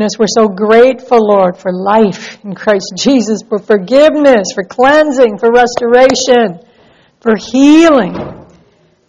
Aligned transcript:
Goodness, 0.00 0.18
We're 0.18 0.28
so 0.28 0.48
grateful, 0.48 1.18
Lord, 1.28 1.58
for 1.58 1.70
life 1.74 2.42
in 2.42 2.54
Christ 2.54 2.94
Jesus, 2.96 3.42
for 3.46 3.58
forgiveness, 3.58 4.46
for 4.54 4.64
cleansing, 4.64 5.36
for 5.36 5.52
restoration, 5.52 6.66
for 7.20 7.36
healing. 7.36 8.14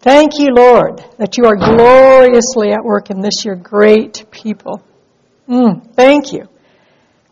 Thank 0.02 0.38
you, 0.38 0.50
Lord, 0.54 1.02
that 1.18 1.38
you 1.38 1.46
are 1.46 1.56
gloriously 1.56 2.74
at 2.74 2.84
work 2.84 3.10
in 3.10 3.22
this, 3.22 3.46
your 3.46 3.56
great 3.56 4.26
people. 4.32 4.84
Mm, 5.48 5.96
thank 5.96 6.34
you. 6.34 6.50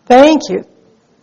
Thank 0.06 0.44
you. 0.48 0.64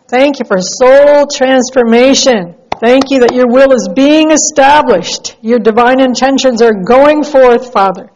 Thank 0.06 0.38
you 0.38 0.44
for 0.44 0.60
soul 0.60 1.26
transformation. 1.32 2.54
Thank 2.78 3.10
you 3.10 3.20
that 3.20 3.34
your 3.34 3.48
will 3.48 3.72
is 3.72 3.88
being 3.96 4.30
established. 4.30 5.38
Your 5.40 5.58
divine 5.58 6.00
intentions 6.00 6.60
are 6.60 6.74
going 6.74 7.24
forth, 7.24 7.72
Father. 7.72 8.10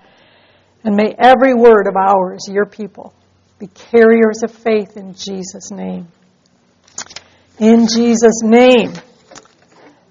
And 0.84 0.94
may 0.94 1.14
every 1.18 1.54
word 1.54 1.86
of 1.86 1.96
ours, 1.96 2.46
your 2.50 2.66
people, 2.66 3.14
be 3.60 3.66
carriers 3.66 4.42
of 4.42 4.50
faith 4.50 4.96
in 4.96 5.12
Jesus' 5.12 5.70
name. 5.70 6.08
In 7.58 7.86
Jesus' 7.86 8.40
name. 8.42 8.94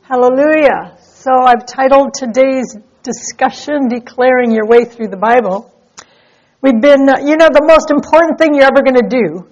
Hallelujah. 0.03 0.95
So 1.01 1.31
I've 1.33 1.65
titled 1.65 2.13
today's 2.13 2.77
discussion, 3.01 3.87
Declaring 3.87 4.51
Your 4.51 4.67
Way 4.67 4.85
Through 4.85 5.07
the 5.07 5.17
Bible. 5.17 5.73
We've 6.61 6.79
been, 6.79 7.09
uh, 7.09 7.25
you 7.25 7.37
know, 7.37 7.49
the 7.49 7.65
most 7.65 7.89
important 7.89 8.37
thing 8.37 8.53
you're 8.53 8.69
ever 8.69 8.83
going 8.83 9.01
to 9.01 9.09
do 9.09 9.49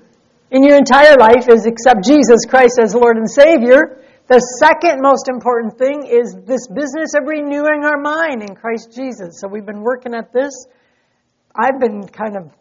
in 0.52 0.62
your 0.62 0.78
entire 0.78 1.18
life 1.18 1.50
is 1.50 1.66
accept 1.66 2.06
Jesus 2.06 2.46
Christ 2.48 2.78
as 2.80 2.94
Lord 2.94 3.18
and 3.18 3.28
Savior. 3.28 4.04
The 4.28 4.40
second 4.62 5.02
most 5.02 5.28
important 5.28 5.80
thing 5.80 6.06
is 6.06 6.36
this 6.46 6.68
business 6.68 7.16
of 7.16 7.26
renewing 7.26 7.84
our 7.84 7.98
mind 7.98 8.44
in 8.44 8.54
Christ 8.54 8.94
Jesus. 8.94 9.42
So 9.42 9.48
we've 9.48 9.66
been 9.66 9.82
working 9.82 10.14
at 10.14 10.32
this. 10.32 10.54
I've 11.56 11.80
been 11.80 12.08
kind 12.08 12.38
of 12.38 12.52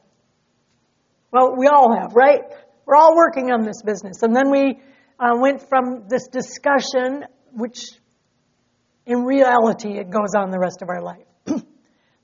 well, 1.32 1.54
we 1.56 1.66
all 1.66 1.94
have, 1.98 2.14
right? 2.14 2.42
We're 2.86 2.96
all 2.96 3.16
working 3.16 3.50
on 3.50 3.64
this 3.64 3.82
business. 3.82 4.22
And 4.22 4.34
then 4.34 4.50
we 4.50 4.80
uh, 5.18 5.36
went 5.38 5.68
from 5.68 6.04
this 6.08 6.28
discussion, 6.28 7.24
which 7.52 7.78
in 9.06 9.24
reality 9.24 9.98
it 9.98 10.10
goes 10.10 10.34
on 10.38 10.50
the 10.50 10.58
rest 10.58 10.82
of 10.82 10.88
our 10.88 11.02
life, 11.02 11.26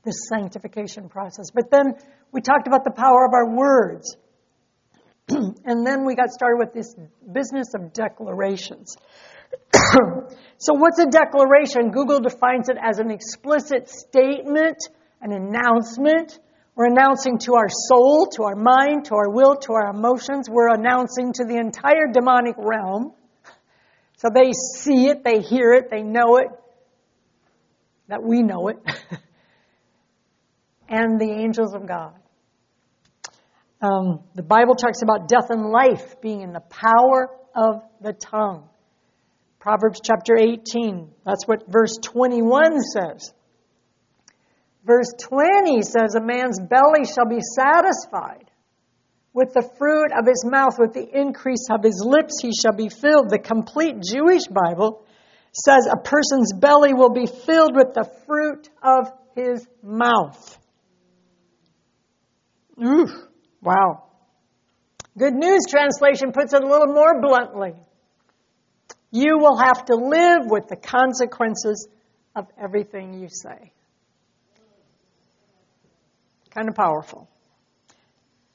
this 0.05 0.29
sanctification 0.29 1.09
process. 1.09 1.47
But 1.53 1.71
then 1.71 1.95
we 2.33 2.41
talked 2.41 2.67
about 2.67 2.85
the 2.85 2.93
power 2.93 3.27
of 3.27 3.35
our 3.35 3.55
words. 3.55 4.17
and 5.29 5.87
then 5.87 6.05
we 6.05 6.15
got 6.15 6.31
started 6.31 6.59
with 6.59 6.73
this 6.75 6.95
business 7.33 7.75
of 7.75 7.93
declarations. 7.93 8.97
so, 10.59 10.75
what's 10.75 10.99
a 10.99 11.07
declaration? 11.07 11.91
Google 11.91 12.21
defines 12.21 12.69
it 12.69 12.77
as 12.83 12.99
an 12.99 13.11
explicit 13.11 13.89
statement, 13.89 14.79
an 15.21 15.33
announcement 15.33 16.39
we're 16.75 16.87
announcing 16.87 17.39
to 17.41 17.55
our 17.55 17.69
soul, 17.69 18.27
to 18.37 18.45
our 18.45 18.57
mind, 18.57 19.07
to 19.07 19.15
our 19.15 19.29
will, 19.29 19.57
to 19.57 19.75
our 19.75 19.91
emotions. 19.91 20.49
We're 20.49 20.73
announcing 20.73 21.35
to 21.35 21.45
the 21.45 21.57
entire 21.57 22.07
demonic 22.13 22.55
realm. 22.57 23.13
So 24.17 24.29
they 24.33 24.53
see 24.53 25.09
it, 25.09 25.23
they 25.23 25.41
hear 25.41 25.73
it, 25.73 25.91
they 25.91 26.03
know 26.03 26.37
it, 26.37 26.49
that 28.09 28.23
we 28.23 28.43
know 28.43 28.69
it, 28.69 28.79
and 30.89 31.21
the 31.21 31.31
angels 31.31 31.75
of 31.75 31.87
God. 31.87 32.15
Um, 33.83 34.21
the 34.35 34.45
Bible 34.45 34.77
talks 34.77 35.03
about 35.03 35.29
death 35.29 35.51
and 35.51 35.71
life 35.71 36.21
being 36.23 36.41
in 36.41 36.53
the 36.53 36.61
power 36.61 37.29
of 37.55 37.83
the 38.01 38.13
tongue. 38.13 38.69
Proverbs 39.59 40.01
chapter 40.03 40.37
18, 40.37 41.11
that's 41.27 41.47
what 41.47 41.71
verse 41.71 41.99
21 42.01 42.81
says. 42.81 43.35
Verse 44.85 45.13
20 45.19 45.83
says, 45.83 46.15
A 46.15 46.21
man's 46.21 46.59
belly 46.61 47.05
shall 47.05 47.29
be 47.29 47.41
satisfied. 47.41 48.51
With 49.33 49.55
the 49.55 49.69
fruit 49.79 50.11
of 50.13 50.27
his 50.27 50.45
mouth, 50.45 50.79
with 50.79 50.93
the 50.93 51.09
increase 51.09 51.69
of 51.71 51.83
his 51.83 52.05
lips, 52.05 52.41
he 52.43 52.53
shall 52.53 52.75
be 52.77 52.89
filled. 52.89 53.31
The 53.31 53.39
complete 53.39 54.03
Jewish 54.03 54.47
Bible 54.47 55.07
says 55.53 55.87
a 55.91 55.97
person's 55.97 56.53
belly 56.53 56.93
will 56.93 57.13
be 57.13 57.27
filled 57.27 57.75
with 57.75 57.95
the 57.95 58.11
fruit 58.27 58.69
of 58.83 59.11
his 59.35 59.67
mouth. 59.83 60.59
Ooh, 62.83 63.09
wow. 63.63 64.05
Good 65.17 65.35
News 65.35 65.63
Translation 65.69 66.33
puts 66.33 66.53
it 66.53 66.63
a 66.63 66.67
little 66.67 66.93
more 66.93 67.21
bluntly. 67.21 67.75
You 69.11 69.39
will 69.39 69.59
have 69.59 69.85
to 69.87 69.95
live 69.95 70.51
with 70.51 70.69
the 70.69 70.77
consequences 70.77 71.87
of 72.35 72.47
everything 72.59 73.15
you 73.15 73.29
say. 73.29 73.73
Kind 76.55 76.69
of 76.69 76.75
powerful. 76.75 77.29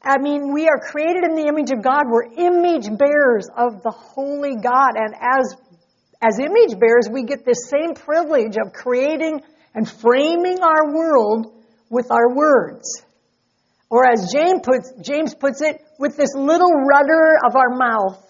I 0.01 0.19
mean, 0.19 0.53
we 0.53 0.67
are 0.67 0.79
created 0.79 1.23
in 1.23 1.35
the 1.35 1.47
image 1.47 1.71
of 1.71 1.81
God. 1.83 2.03
We're 2.07 2.31
image 2.31 2.87
bearers 2.97 3.49
of 3.55 3.81
the 3.81 3.91
holy 3.91 4.55
God. 4.55 4.91
And 4.95 5.15
as, 5.19 5.55
as 6.21 6.39
image 6.39 6.79
bearers, 6.79 7.09
we 7.11 7.23
get 7.23 7.43
this 7.43 7.69
same 7.69 7.95
privilege 7.95 8.55
of 8.57 8.71
creating 8.71 9.41
and 9.73 9.89
framing 9.89 10.59
our 10.61 10.93
world 10.93 11.53
with 11.89 12.11
our 12.11 12.33
words. 12.33 13.03
Or 13.89 14.05
as 14.05 14.31
James 14.31 14.61
puts, 14.63 14.93
James 15.01 15.33
puts 15.33 15.61
it, 15.61 15.81
with 15.97 16.15
this 16.15 16.35
little 16.35 16.71
rudder 16.71 17.37
of 17.45 17.55
our 17.55 17.75
mouth, 17.75 18.23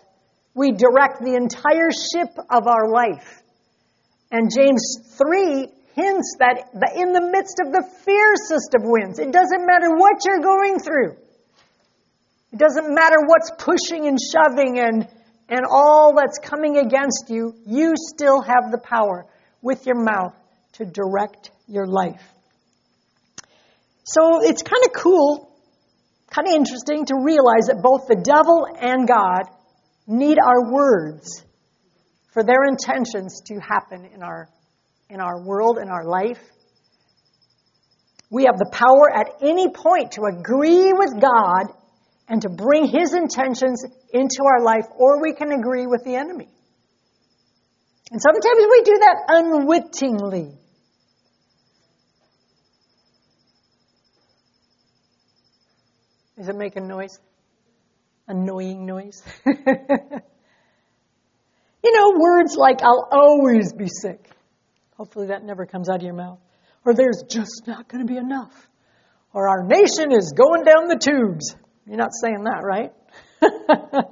we 0.53 0.71
direct 0.71 1.19
the 1.21 1.35
entire 1.35 1.91
ship 1.91 2.29
of 2.49 2.67
our 2.67 2.89
life. 2.89 3.43
And 4.31 4.49
James 4.55 4.97
3 5.17 5.67
hints 5.97 6.35
that 6.37 6.69
in 6.95 7.11
the 7.11 7.21
midst 7.21 7.59
of 7.59 7.73
the 7.73 7.83
fiercest 8.05 8.75
of 8.75 8.81
winds, 8.85 9.17
it 9.17 9.31
doesn't 9.31 9.65
matter 9.65 9.89
what 9.97 10.21
you're 10.25 10.41
going 10.41 10.79
through. 10.79 11.17
It 12.53 12.59
doesn't 12.59 12.93
matter 12.93 13.17
what's 13.25 13.51
pushing 13.57 14.07
and 14.07 14.17
shoving 14.21 14.79
and, 14.79 15.07
and 15.49 15.61
all 15.69 16.13
that's 16.15 16.37
coming 16.37 16.77
against 16.77 17.29
you, 17.29 17.53
you 17.65 17.95
still 17.97 18.41
have 18.41 18.71
the 18.71 18.77
power 18.77 19.25
with 19.61 19.85
your 19.87 20.01
mouth 20.01 20.35
to 20.73 20.85
direct 20.85 21.49
your 21.67 21.87
life. 21.87 22.21
So 24.03 24.41
it's 24.43 24.61
kind 24.61 24.83
of 24.85 24.93
cool, 24.93 25.51
kind 26.29 26.47
of 26.47 26.53
interesting 26.53 27.05
to 27.07 27.15
realize 27.21 27.67
that 27.67 27.81
both 27.81 28.07
the 28.07 28.15
devil 28.15 28.67
and 28.79 29.07
God 29.07 29.49
need 30.05 30.37
our 30.39 30.71
words 30.71 31.43
for 32.31 32.43
their 32.43 32.63
intentions 32.65 33.41
to 33.47 33.59
happen 33.59 34.05
in 34.13 34.21
our 34.21 34.47
in 35.09 35.21
our 35.21 35.41
world, 35.41 35.77
in 35.77 35.89
our 35.89 36.05
life. 36.05 36.39
We 38.29 38.45
have 38.45 38.57
the 38.57 38.69
power 38.71 39.09
at 39.13 39.41
any 39.41 39.69
point 39.69 40.13
to 40.13 40.23
agree 40.23 40.91
with 40.91 41.19
God 41.21 41.73
and 42.27 42.41
to 42.41 42.49
bring 42.49 42.87
His 42.87 43.13
intentions 43.13 43.85
into 44.11 44.43
our 44.43 44.61
life, 44.63 44.85
or 44.97 45.21
we 45.21 45.33
can 45.33 45.51
agree 45.51 45.87
with 45.87 46.03
the 46.03 46.15
enemy. 46.15 46.49
And 48.11 48.21
sometimes 48.21 48.67
we 48.69 48.81
do 48.83 48.97
that 48.99 49.23
unwittingly. 49.29 50.57
Is 56.37 56.47
it 56.47 56.55
making 56.55 56.87
noise? 56.87 57.19
Annoying 58.27 58.85
noise? 58.85 59.23
you 59.45 59.55
know, 61.83 62.13
words 62.19 62.55
like, 62.55 62.81
I'll 62.83 63.07
always 63.11 63.73
be 63.73 63.87
sick. 63.87 64.29
Hopefully 64.97 65.27
that 65.27 65.43
never 65.43 65.65
comes 65.65 65.89
out 65.89 65.97
of 65.97 66.03
your 66.03 66.13
mouth. 66.13 66.39
Or 66.83 66.93
there's 66.93 67.23
just 67.29 67.67
not 67.67 67.87
going 67.87 68.05
to 68.05 68.11
be 68.11 68.17
enough. 68.17 68.67
Or 69.33 69.47
our 69.49 69.63
nation 69.63 70.11
is 70.11 70.33
going 70.35 70.63
down 70.63 70.87
the 70.87 70.97
tubes. 70.97 71.55
You're 71.85 71.97
not 71.97 72.11
saying 72.21 72.43
that, 72.45 72.63
right? 72.63 72.91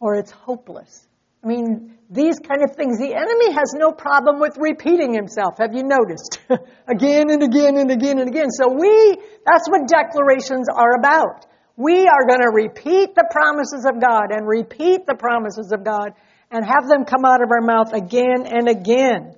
or 0.00 0.14
it's 0.14 0.30
hopeless. 0.30 1.06
I 1.44 1.46
mean, 1.46 1.98
these 2.10 2.38
kind 2.38 2.62
of 2.64 2.74
things, 2.74 2.98
the 2.98 3.14
enemy 3.14 3.52
has 3.52 3.74
no 3.76 3.92
problem 3.92 4.40
with 4.40 4.56
repeating 4.58 5.14
himself. 5.14 5.58
Have 5.58 5.74
you 5.74 5.84
noticed? 5.84 6.40
again 6.88 7.30
and 7.30 7.42
again 7.42 7.76
and 7.76 7.90
again 7.90 8.18
and 8.18 8.28
again. 8.28 8.50
So 8.50 8.72
we, 8.72 9.18
that's 9.46 9.68
what 9.68 9.86
declarations 9.86 10.66
are 10.74 10.98
about. 10.98 11.46
We 11.76 12.08
are 12.08 12.26
going 12.26 12.40
to 12.40 12.50
repeat 12.52 13.14
the 13.14 13.28
promises 13.30 13.86
of 13.86 14.00
God 14.00 14.32
and 14.32 14.48
repeat 14.48 15.06
the 15.06 15.14
promises 15.14 15.70
of 15.72 15.84
God 15.84 16.14
and 16.50 16.64
have 16.64 16.88
them 16.88 17.04
come 17.04 17.24
out 17.24 17.42
of 17.42 17.50
our 17.52 17.60
mouth 17.60 17.92
again 17.92 18.46
and 18.46 18.68
again. 18.68 19.36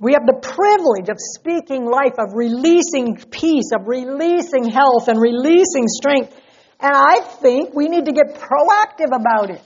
We 0.00 0.14
have 0.14 0.24
the 0.24 0.40
privilege 0.40 1.10
of 1.10 1.20
speaking 1.20 1.84
life, 1.84 2.16
of 2.16 2.32
releasing 2.32 3.20
peace, 3.30 3.68
of 3.76 3.86
releasing 3.86 4.64
health, 4.64 5.08
and 5.08 5.20
releasing 5.20 5.88
strength. 5.88 6.32
And 6.80 6.96
I 6.96 7.20
think 7.20 7.74
we 7.74 7.88
need 7.88 8.06
to 8.06 8.12
get 8.12 8.40
proactive 8.40 9.12
about 9.12 9.50
it. 9.50 9.60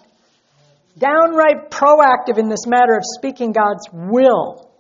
Downright 0.99 1.71
proactive 1.71 2.39
in 2.39 2.49
this 2.49 2.67
matter 2.67 2.95
of 2.95 3.03
speaking 3.05 3.53
God's 3.53 3.87
will. 3.93 4.75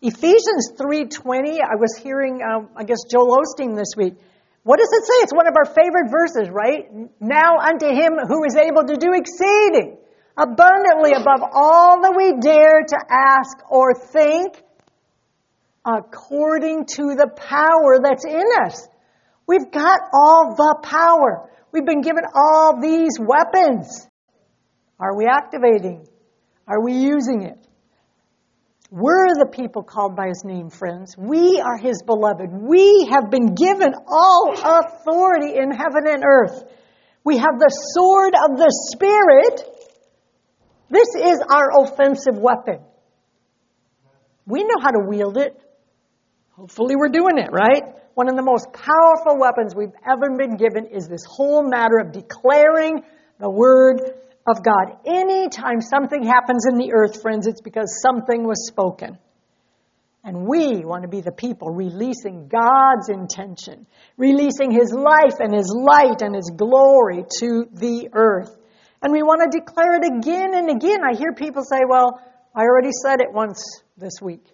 Ephesians 0.00 0.72
3.20, 0.80 1.60
I 1.60 1.76
was 1.76 1.94
hearing, 2.02 2.40
um, 2.40 2.70
I 2.74 2.84
guess, 2.84 3.04
Joel 3.10 3.36
Osteen 3.36 3.76
this 3.76 3.92
week. 3.94 4.14
What 4.62 4.78
does 4.78 4.88
it 4.90 5.04
say? 5.04 5.14
It's 5.20 5.34
one 5.34 5.48
of 5.48 5.54
our 5.56 5.66
favorite 5.66 6.08
verses, 6.08 6.48
right? 6.50 6.88
Now 7.20 7.58
unto 7.60 7.86
him 7.86 8.16
who 8.26 8.44
is 8.44 8.56
able 8.56 8.84
to 8.84 8.96
do 8.96 9.12
exceeding, 9.12 9.98
abundantly 10.36 11.12
above 11.12 11.44
all 11.52 12.00
that 12.02 12.14
we 12.16 12.40
dare 12.40 12.84
to 12.88 12.98
ask 13.10 13.58
or 13.68 13.92
think, 13.94 14.62
according 15.96 16.84
to 16.84 17.14
the 17.14 17.28
power 17.34 17.98
that's 18.02 18.24
in 18.26 18.44
us. 18.64 18.86
We've 19.46 19.70
got 19.70 20.00
all 20.12 20.54
the 20.54 20.76
power. 20.82 21.48
We've 21.72 21.86
been 21.86 22.02
given 22.02 22.24
all 22.34 22.80
these 22.80 23.18
weapons. 23.18 24.06
Are 25.00 25.16
we 25.16 25.26
activating? 25.26 26.06
Are 26.66 26.82
we 26.82 26.92
using 26.92 27.42
it? 27.42 27.56
We're 28.90 29.28
the 29.38 29.48
people 29.50 29.82
called 29.82 30.16
by 30.16 30.28
his 30.28 30.42
name, 30.44 30.70
friends. 30.70 31.14
We 31.16 31.60
are 31.60 31.76
his 31.78 32.02
beloved. 32.04 32.50
We 32.52 33.08
have 33.10 33.30
been 33.30 33.54
given 33.54 33.92
all 34.06 34.52
authority 34.54 35.56
in 35.56 35.70
heaven 35.70 36.04
and 36.06 36.22
earth. 36.24 36.64
We 37.24 37.36
have 37.36 37.58
the 37.58 37.70
sword 37.94 38.34
of 38.34 38.56
the 38.56 38.72
Spirit. 38.92 39.62
This 40.90 41.08
is 41.14 41.38
our 41.50 41.82
offensive 41.84 42.38
weapon. 42.38 42.80
We 44.46 44.64
know 44.64 44.80
how 44.80 44.90
to 44.92 45.00
wield 45.06 45.36
it. 45.36 45.54
Hopefully, 46.58 46.96
we're 46.96 47.08
doing 47.08 47.38
it, 47.38 47.50
right? 47.52 47.84
One 48.14 48.28
of 48.28 48.34
the 48.34 48.42
most 48.42 48.72
powerful 48.72 49.38
weapons 49.38 49.76
we've 49.76 49.94
ever 50.04 50.36
been 50.36 50.56
given 50.56 50.86
is 50.86 51.06
this 51.06 51.22
whole 51.24 51.62
matter 51.62 51.98
of 51.98 52.10
declaring 52.10 53.04
the 53.38 53.48
Word 53.48 54.00
of 54.44 54.64
God. 54.64 54.98
Anytime 55.06 55.80
something 55.80 56.24
happens 56.24 56.66
in 56.68 56.76
the 56.76 56.92
earth, 56.92 57.22
friends, 57.22 57.46
it's 57.46 57.60
because 57.60 58.02
something 58.02 58.42
was 58.42 58.66
spoken. 58.66 59.18
And 60.24 60.48
we 60.48 60.84
want 60.84 61.02
to 61.02 61.08
be 61.08 61.20
the 61.20 61.30
people 61.30 61.70
releasing 61.70 62.48
God's 62.48 63.08
intention, 63.08 63.86
releasing 64.16 64.72
His 64.72 64.92
life 64.92 65.38
and 65.38 65.54
His 65.54 65.72
light 65.72 66.22
and 66.22 66.34
His 66.34 66.50
glory 66.56 67.22
to 67.38 67.66
the 67.72 68.08
earth. 68.12 68.50
And 69.00 69.12
we 69.12 69.22
want 69.22 69.48
to 69.48 69.60
declare 69.60 69.94
it 69.94 70.04
again 70.04 70.56
and 70.56 70.70
again. 70.70 71.04
I 71.08 71.16
hear 71.16 71.32
people 71.34 71.62
say, 71.62 71.82
well, 71.88 72.20
I 72.52 72.62
already 72.62 72.90
said 73.06 73.20
it 73.20 73.32
once 73.32 73.62
this 73.96 74.20
week. 74.20 74.44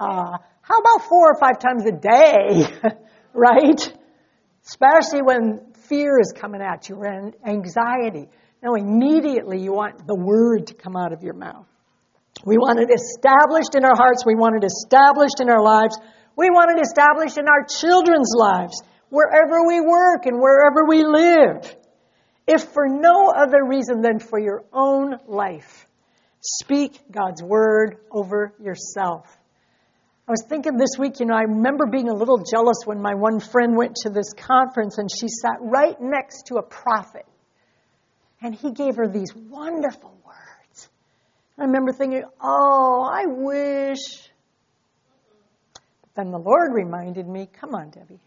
Uh, 0.00 0.38
how 0.64 0.78
about 0.78 1.08
four 1.08 1.30
or 1.30 1.38
five 1.38 1.58
times 1.58 1.84
a 1.84 1.92
day? 1.92 2.66
right? 3.34 3.92
Especially 4.64 5.20
when 5.20 5.74
fear 5.88 6.18
is 6.18 6.32
coming 6.34 6.62
at 6.62 6.88
you 6.88 7.02
and 7.02 7.36
anxiety. 7.46 8.28
No, 8.62 8.74
immediately 8.74 9.60
you 9.60 9.74
want 9.74 10.06
the 10.06 10.14
word 10.14 10.68
to 10.68 10.74
come 10.74 10.96
out 10.96 11.12
of 11.12 11.22
your 11.22 11.34
mouth. 11.34 11.66
We 12.46 12.56
want 12.56 12.80
it 12.80 12.88
established 12.90 13.74
in 13.74 13.84
our 13.84 13.94
hearts. 13.94 14.24
We 14.24 14.36
want 14.36 14.56
it 14.56 14.66
established 14.66 15.40
in 15.40 15.50
our 15.50 15.62
lives. 15.62 15.98
We 16.34 16.48
want 16.48 16.76
it 16.76 16.82
established 16.82 17.36
in 17.36 17.46
our 17.46 17.66
children's 17.66 18.32
lives, 18.34 18.82
wherever 19.10 19.66
we 19.66 19.82
work 19.82 20.24
and 20.24 20.40
wherever 20.40 20.84
we 20.88 21.04
live. 21.04 21.76
If 22.46 22.72
for 22.72 22.88
no 22.88 23.28
other 23.28 23.62
reason 23.66 24.00
than 24.00 24.18
for 24.18 24.38
your 24.38 24.64
own 24.72 25.18
life, 25.26 25.86
speak 26.40 26.98
God's 27.10 27.42
word 27.42 27.98
over 28.10 28.54
yourself. 28.58 29.26
I 30.26 30.30
was 30.30 30.42
thinking 30.48 30.78
this 30.78 30.96
week, 30.98 31.20
you 31.20 31.26
know, 31.26 31.34
I 31.34 31.42
remember 31.42 31.84
being 31.84 32.08
a 32.08 32.14
little 32.14 32.38
jealous 32.38 32.78
when 32.86 33.02
my 33.02 33.14
one 33.14 33.40
friend 33.40 33.76
went 33.76 33.96
to 34.02 34.10
this 34.10 34.32
conference 34.32 34.96
and 34.96 35.10
she 35.10 35.28
sat 35.28 35.56
right 35.60 35.96
next 36.00 36.46
to 36.46 36.54
a 36.54 36.62
prophet. 36.62 37.26
And 38.40 38.54
he 38.54 38.72
gave 38.72 38.96
her 38.96 39.06
these 39.06 39.34
wonderful 39.34 40.16
words. 40.24 40.88
I 41.58 41.64
remember 41.64 41.92
thinking, 41.92 42.24
oh, 42.40 43.06
I 43.12 43.26
wish. 43.26 43.98
But 45.74 46.14
then 46.14 46.30
the 46.30 46.38
Lord 46.38 46.72
reminded 46.72 47.28
me, 47.28 47.46
come 47.60 47.74
on, 47.74 47.90
Debbie. 47.90 48.20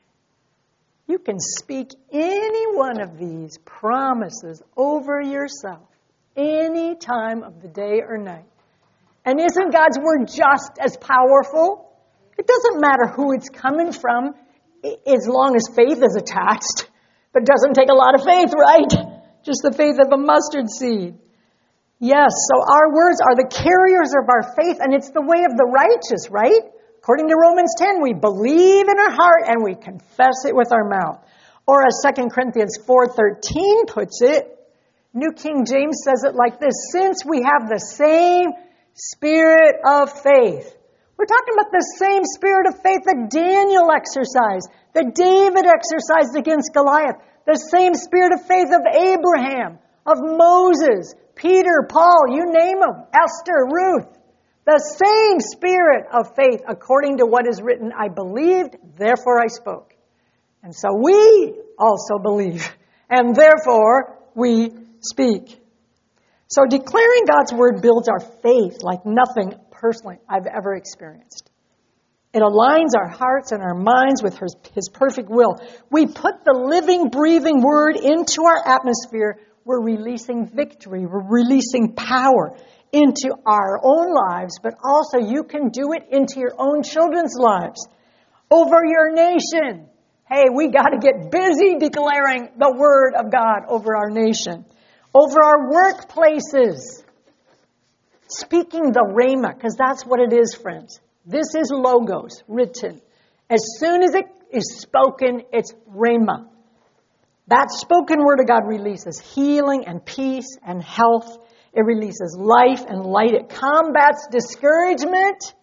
You 1.07 1.17
can 1.17 1.39
speak 1.39 1.89
any 2.11 2.75
one 2.75 3.01
of 3.01 3.17
these 3.17 3.57
promises 3.65 4.61
over 4.75 5.19
yourself 5.19 5.87
any 6.35 6.95
time 6.95 7.41
of 7.41 7.59
the 7.63 7.67
day 7.67 8.01
or 8.07 8.17
night. 8.19 8.45
And 9.25 9.39
isn't 9.39 9.73
God's 9.73 9.97
word 9.97 10.27
just 10.27 10.73
as 10.79 10.95
powerful? 10.97 11.86
It 12.37 12.47
doesn't 12.47 12.79
matter 12.79 13.07
who 13.07 13.33
it's 13.33 13.49
coming 13.49 13.91
from 13.91 14.35
as 14.83 15.27
long 15.27 15.55
as 15.55 15.67
faith 15.75 16.03
is 16.03 16.15
attached. 16.15 16.89
But 17.33 17.43
it 17.43 17.47
doesn't 17.47 17.73
take 17.73 17.89
a 17.89 17.95
lot 17.95 18.15
of 18.15 18.23
faith, 18.23 18.53
right? 18.53 19.17
just 19.47 19.63
the 19.63 19.71
faith 19.71 19.95
of 19.95 20.11
a 20.11 20.19
mustard 20.19 20.67
seed. 20.69 21.15
Yes, 21.99 22.35
so 22.51 22.61
our 22.61 22.93
words 22.93 23.23
are 23.23 23.39
the 23.39 23.47
carriers 23.47 24.11
of 24.13 24.27
our 24.27 24.53
faith, 24.53 24.77
and 24.83 24.93
it's 24.93 25.09
the 25.09 25.23
way 25.23 25.47
of 25.47 25.55
the 25.55 25.65
righteous, 25.65 26.29
right? 26.29 26.61
According 26.99 27.29
to 27.29 27.35
Romans 27.39 27.73
10, 27.79 28.03
we 28.03 28.13
believe 28.13 28.85
in 28.85 28.99
our 28.99 29.09
heart 29.09 29.47
and 29.47 29.63
we 29.63 29.73
confess 29.73 30.45
it 30.45 30.53
with 30.53 30.71
our 30.71 30.83
mouth. 30.83 31.23
Or 31.65 31.81
as 31.87 32.03
2 32.03 32.27
Corinthians 32.29 32.77
4.13 32.77 33.87
puts 33.87 34.21
it, 34.21 34.45
New 35.13 35.31
King 35.31 35.65
James 35.65 36.03
says 36.03 36.23
it 36.27 36.35
like 36.35 36.59
this, 36.59 36.91
since 36.91 37.25
we 37.25 37.41
have 37.41 37.69
the 37.69 37.79
same 37.79 38.51
spirit 38.93 39.77
of 39.87 40.11
faith. 40.11 40.76
We're 41.17 41.25
talking 41.25 41.53
about 41.57 41.71
the 41.71 41.97
same 41.97 42.21
spirit 42.23 42.67
of 42.67 42.81
faith 42.81 43.01
that 43.05 43.29
Daniel 43.33 43.89
exercised, 43.89 44.69
that 44.93 45.17
David 45.17 45.65
exercised 45.65 46.37
against 46.37 46.73
Goliath, 46.73 47.17
the 47.45 47.57
same 47.57 47.95
spirit 47.95 48.33
of 48.33 48.45
faith 48.45 48.69
of 48.69 48.85
Abraham, 48.85 49.79
of 50.05 50.17
Moses, 50.21 51.15
Peter, 51.33 51.87
Paul, 51.89 52.29
you 52.29 52.53
name 52.53 52.79
them, 52.79 53.03
Esther, 53.13 53.65
Ruth. 53.65 54.07
The 54.65 54.77
same 54.77 55.39
spirit 55.39 56.05
of 56.13 56.35
faith 56.35 56.61
according 56.67 57.17
to 57.17 57.25
what 57.25 57.47
is 57.47 57.61
written, 57.61 57.93
I 57.97 58.09
believed, 58.09 58.75
therefore 58.97 59.41
I 59.41 59.47
spoke. 59.47 59.95
And 60.61 60.75
so 60.75 60.89
we 61.01 61.55
also 61.79 62.19
believe, 62.21 62.67
and 63.09 63.35
therefore 63.35 64.19
we 64.35 64.71
speak. 65.01 65.57
So 66.49 66.65
declaring 66.65 67.25
God's 67.25 67.53
word 67.53 67.81
builds 67.81 68.07
our 68.07 68.19
faith 68.19 68.83
like 68.83 69.05
nothing 69.05 69.55
personally 69.79 70.17
I've 70.27 70.47
ever 70.47 70.75
experienced. 70.75 71.49
It 72.33 72.41
aligns 72.41 72.91
our 72.95 73.07
hearts 73.07 73.51
and 73.51 73.63
our 73.63 73.73
minds 73.73 74.21
with 74.21 74.37
his, 74.37 74.55
his 74.73 74.89
perfect 74.89 75.29
will. 75.29 75.59
We 75.89 76.05
put 76.05 76.43
the 76.43 76.53
living, 76.53 77.09
breathing 77.09 77.61
word 77.61 77.95
into 77.95 78.43
our 78.43 78.61
atmosphere. 78.65 79.39
We're 79.63 79.81
releasing 79.81 80.45
victory. 80.47 81.05
We're 81.05 81.27
releasing 81.27 81.93
power 81.93 82.55
into 82.91 83.33
our 83.45 83.79
own 83.83 84.13
lives, 84.13 84.59
but 84.61 84.75
also 84.83 85.17
you 85.17 85.43
can 85.43 85.69
do 85.69 85.93
it 85.93 86.03
into 86.11 86.39
your 86.39 86.53
own 86.57 86.83
children's 86.83 87.35
lives. 87.37 87.87
Over 88.51 88.85
your 88.85 89.13
nation. 89.13 89.87
Hey, 90.29 90.45
we 90.53 90.69
got 90.69 90.89
to 90.89 90.99
get 90.99 91.31
busy 91.31 91.77
declaring 91.79 92.49
the 92.57 92.73
word 92.77 93.13
of 93.15 93.31
God 93.31 93.63
over 93.67 93.95
our 93.95 94.09
nation. 94.09 94.65
Over 95.13 95.41
our 95.41 95.69
workplaces. 95.71 97.03
Speaking 98.29 98.91
the 98.91 99.05
Rhema, 99.07 99.55
because 99.55 99.75
that's 99.77 100.05
what 100.05 100.19
it 100.19 100.33
is, 100.33 100.53
friends. 100.53 100.99
This 101.25 101.55
is 101.55 101.71
logos 101.71 102.43
written. 102.47 103.01
As 103.49 103.61
soon 103.79 104.03
as 104.03 104.15
it 104.15 104.25
is 104.51 104.79
spoken, 104.79 105.43
it's 105.51 105.73
rhema. 105.89 106.47
That 107.47 107.69
spoken 107.71 108.23
word 108.23 108.39
of 108.39 108.47
God 108.47 108.67
releases 108.67 109.19
healing 109.19 109.85
and 109.87 110.05
peace 110.05 110.57
and 110.65 110.81
health. 110.81 111.37
It 111.73 111.81
releases 111.81 112.37
life 112.37 112.83
and 112.87 113.05
light. 113.05 113.33
It 113.33 113.49
combats 113.49 114.27
discouragement 114.31 115.53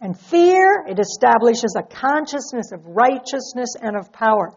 and 0.00 0.18
fear. 0.18 0.84
It 0.88 0.98
establishes 1.00 1.74
a 1.76 1.82
consciousness 1.82 2.70
of 2.72 2.86
righteousness 2.86 3.74
and 3.80 3.96
of 3.96 4.12
power. 4.12 4.52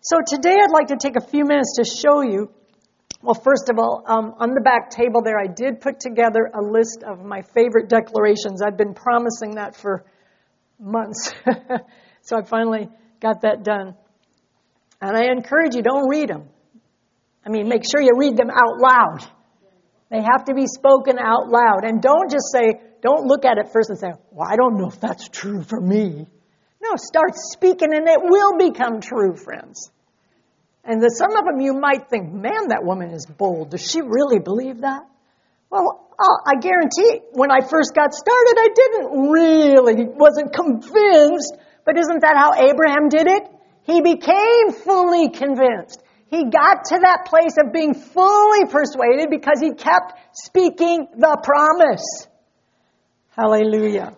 So 0.00 0.18
today 0.24 0.54
I'd 0.62 0.72
like 0.72 0.88
to 0.88 0.96
take 0.96 1.16
a 1.16 1.26
few 1.26 1.44
minutes 1.44 1.76
to 1.76 1.84
show 1.84 2.22
you 2.22 2.50
well, 3.26 3.34
first 3.34 3.68
of 3.68 3.78
all, 3.80 4.04
um, 4.06 4.34
on 4.38 4.50
the 4.54 4.60
back 4.60 4.90
table 4.90 5.20
there, 5.24 5.36
I 5.36 5.48
did 5.48 5.80
put 5.80 5.98
together 5.98 6.48
a 6.54 6.62
list 6.62 7.02
of 7.02 7.24
my 7.24 7.42
favorite 7.42 7.88
declarations. 7.88 8.62
I've 8.62 8.78
been 8.78 8.94
promising 8.94 9.56
that 9.56 9.74
for 9.74 10.04
months. 10.78 11.34
so 12.22 12.38
I 12.38 12.44
finally 12.44 12.88
got 13.20 13.42
that 13.42 13.64
done. 13.64 13.96
And 15.02 15.16
I 15.16 15.32
encourage 15.32 15.74
you, 15.74 15.82
don't 15.82 16.08
read 16.08 16.28
them. 16.28 16.44
I 17.44 17.50
mean, 17.50 17.68
make 17.68 17.82
sure 17.82 18.00
you 18.00 18.12
read 18.16 18.36
them 18.36 18.50
out 18.50 18.78
loud. 18.80 19.28
They 20.08 20.22
have 20.22 20.44
to 20.44 20.54
be 20.54 20.68
spoken 20.68 21.18
out 21.18 21.48
loud. 21.48 21.82
And 21.82 22.00
don't 22.00 22.30
just 22.30 22.52
say, 22.52 22.80
don't 23.02 23.26
look 23.26 23.44
at 23.44 23.58
it 23.58 23.72
first 23.72 23.90
and 23.90 23.98
say, 23.98 24.12
well, 24.30 24.48
I 24.48 24.54
don't 24.54 24.78
know 24.78 24.86
if 24.86 25.00
that's 25.00 25.28
true 25.28 25.64
for 25.64 25.80
me. 25.80 26.28
No, 26.80 26.90
start 26.94 27.32
speaking 27.34 27.92
and 27.92 28.06
it 28.06 28.20
will 28.22 28.56
become 28.56 29.00
true, 29.00 29.34
friends. 29.34 29.90
And 30.86 31.02
the, 31.02 31.10
some 31.10 31.36
of 31.36 31.44
them 31.44 31.60
you 31.60 31.74
might 31.74 32.08
think, 32.08 32.32
man, 32.32 32.68
that 32.68 32.84
woman 32.84 33.10
is 33.10 33.26
bold. 33.26 33.70
Does 33.70 33.82
she 33.82 34.00
really 34.02 34.38
believe 34.38 34.82
that? 34.82 35.02
Well, 35.68 36.06
uh, 36.18 36.38
I 36.46 36.60
guarantee 36.60 37.26
when 37.32 37.50
I 37.50 37.60
first 37.60 37.92
got 37.92 38.14
started, 38.14 38.54
I 38.56 38.68
didn't 38.72 39.30
really, 39.30 40.04
wasn't 40.14 40.54
convinced. 40.54 41.54
But 41.84 41.98
isn't 41.98 42.20
that 42.20 42.36
how 42.36 42.54
Abraham 42.54 43.08
did 43.08 43.26
it? 43.26 43.50
He 43.82 44.00
became 44.00 44.72
fully 44.72 45.30
convinced. 45.30 46.02
He 46.28 46.44
got 46.50 46.86
to 46.86 46.98
that 47.02 47.26
place 47.26 47.54
of 47.58 47.72
being 47.72 47.94
fully 47.94 48.66
persuaded 48.66 49.30
because 49.30 49.60
he 49.60 49.74
kept 49.74 50.14
speaking 50.32 51.06
the 51.16 51.38
promise. 51.42 52.26
Hallelujah. 53.30 54.16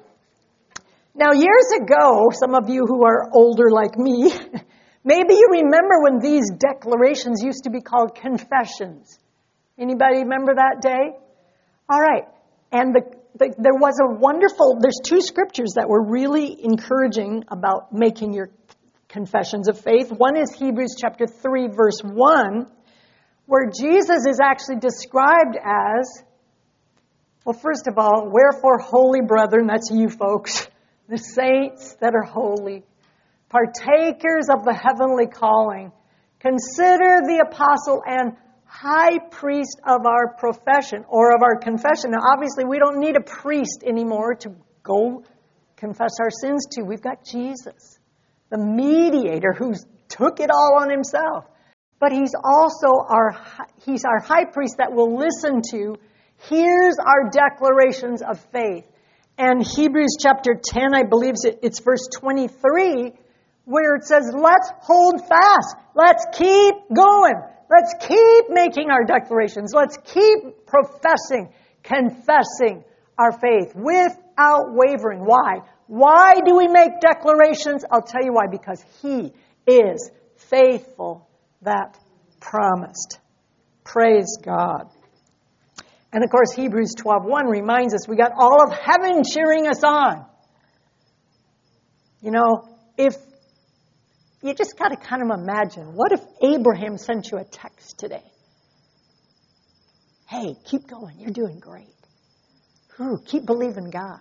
Now, 1.14 1.32
years 1.32 1.68
ago, 1.82 2.30
some 2.32 2.54
of 2.54 2.70
you 2.70 2.86
who 2.86 3.04
are 3.04 3.28
older 3.32 3.70
like 3.70 3.98
me, 3.98 4.32
maybe 5.08 5.34
you 5.34 5.48
remember 5.52 6.02
when 6.02 6.18
these 6.20 6.50
declarations 6.50 7.42
used 7.42 7.64
to 7.64 7.70
be 7.70 7.80
called 7.80 8.14
confessions. 8.14 9.18
Anybody 9.78 10.18
remember 10.18 10.54
that 10.56 10.82
day? 10.82 11.16
All 11.88 12.00
right. 12.00 12.24
And 12.70 12.94
the, 12.94 13.00
the, 13.34 13.54
there 13.56 13.74
was 13.74 13.98
a 14.02 14.20
wonderful, 14.20 14.78
there's 14.80 15.00
two 15.02 15.22
scriptures 15.22 15.72
that 15.76 15.88
were 15.88 16.04
really 16.04 16.62
encouraging 16.62 17.44
about 17.48 17.92
making 17.92 18.34
your 18.34 18.50
confessions 19.08 19.68
of 19.68 19.80
faith. 19.80 20.12
One 20.12 20.36
is 20.36 20.52
Hebrews 20.52 20.96
chapter 21.00 21.26
3 21.26 21.68
verse 21.68 22.00
1, 22.02 22.66
where 23.46 23.70
Jesus 23.70 24.26
is 24.28 24.40
actually 24.40 24.76
described 24.80 25.56
as, 25.56 26.22
well, 27.46 27.58
first 27.58 27.86
of 27.86 27.96
all, 27.96 28.28
wherefore 28.30 28.78
holy 28.78 29.22
brethren, 29.22 29.68
that's 29.68 29.90
you 29.90 30.10
folks, 30.10 30.68
the 31.08 31.16
saints 31.16 31.96
that 32.02 32.14
are 32.14 32.24
holy, 32.24 32.84
partakers 33.48 34.48
of 34.52 34.64
the 34.64 34.74
heavenly 34.74 35.26
calling, 35.26 35.92
consider 36.40 37.22
the 37.26 37.44
apostle 37.46 38.02
and 38.06 38.36
high 38.66 39.18
priest 39.30 39.80
of 39.86 40.06
our 40.06 40.34
profession 40.34 41.04
or 41.08 41.34
of 41.34 41.42
our 41.42 41.56
confession. 41.56 42.10
Now, 42.10 42.20
obviously, 42.32 42.64
we 42.64 42.78
don't 42.78 43.00
need 43.00 43.16
a 43.16 43.22
priest 43.22 43.82
anymore 43.86 44.34
to 44.40 44.54
go 44.82 45.24
confess 45.76 46.12
our 46.20 46.30
sins 46.30 46.66
to. 46.72 46.82
We've 46.82 47.02
got 47.02 47.24
Jesus, 47.24 47.98
the 48.50 48.58
mediator 48.58 49.52
who 49.52 49.74
took 50.08 50.40
it 50.40 50.50
all 50.50 50.78
on 50.80 50.90
himself. 50.90 51.44
But 52.00 52.12
he's 52.12 52.34
also 52.34 52.88
our, 53.08 53.36
he's 53.84 54.04
our 54.04 54.20
high 54.20 54.44
priest 54.44 54.76
that 54.78 54.92
will 54.92 55.18
listen 55.18 55.62
to, 55.72 55.96
hears 56.48 56.94
our 57.04 57.30
declarations 57.30 58.22
of 58.22 58.38
faith. 58.52 58.84
And 59.36 59.64
Hebrews 59.64 60.16
chapter 60.20 60.54
10, 60.54 60.94
I 60.94 61.04
believe 61.04 61.34
it's 61.62 61.80
verse 61.80 62.08
23, 62.20 63.12
where 63.68 63.96
it 63.96 64.04
says, 64.04 64.32
let's 64.34 64.72
hold 64.80 65.20
fast. 65.28 65.76
Let's 65.94 66.24
keep 66.32 66.74
going. 66.94 67.34
Let's 67.70 67.94
keep 68.00 68.44
making 68.48 68.88
our 68.90 69.04
declarations. 69.04 69.74
Let's 69.74 69.98
keep 69.98 70.66
professing, 70.66 71.52
confessing 71.82 72.82
our 73.18 73.30
faith 73.30 73.74
without 73.74 74.72
wavering. 74.72 75.20
Why? 75.20 75.58
Why 75.86 76.40
do 76.46 76.56
we 76.56 76.66
make 76.66 77.00
declarations? 77.00 77.84
I'll 77.90 78.00
tell 78.00 78.24
you 78.24 78.32
why. 78.32 78.46
Because 78.50 78.82
He 79.02 79.34
is 79.66 80.10
faithful 80.36 81.28
that 81.60 81.98
promised. 82.40 83.18
Praise 83.84 84.38
God. 84.42 84.88
And 86.10 86.24
of 86.24 86.30
course, 86.30 86.52
Hebrews 86.52 86.94
12:1 86.94 87.50
reminds 87.50 87.92
us 87.92 88.08
we 88.08 88.16
got 88.16 88.32
all 88.34 88.62
of 88.64 88.72
heaven 88.72 89.24
cheering 89.24 89.66
us 89.66 89.84
on. 89.84 90.24
You 92.22 92.30
know, 92.30 92.68
if 92.96 93.14
you 94.42 94.54
just 94.54 94.78
got 94.78 94.88
to 94.88 94.96
kind 94.96 95.22
of 95.22 95.38
imagine 95.38 95.94
what 95.94 96.12
if 96.12 96.20
Abraham 96.42 96.96
sent 96.98 97.30
you 97.30 97.38
a 97.38 97.44
text 97.44 97.98
today? 97.98 98.22
Hey, 100.28 100.54
keep 100.64 100.86
going. 100.86 101.18
You're 101.18 101.30
doing 101.30 101.58
great. 101.58 101.94
Keep 103.26 103.46
believing 103.46 103.90
God. 103.90 104.20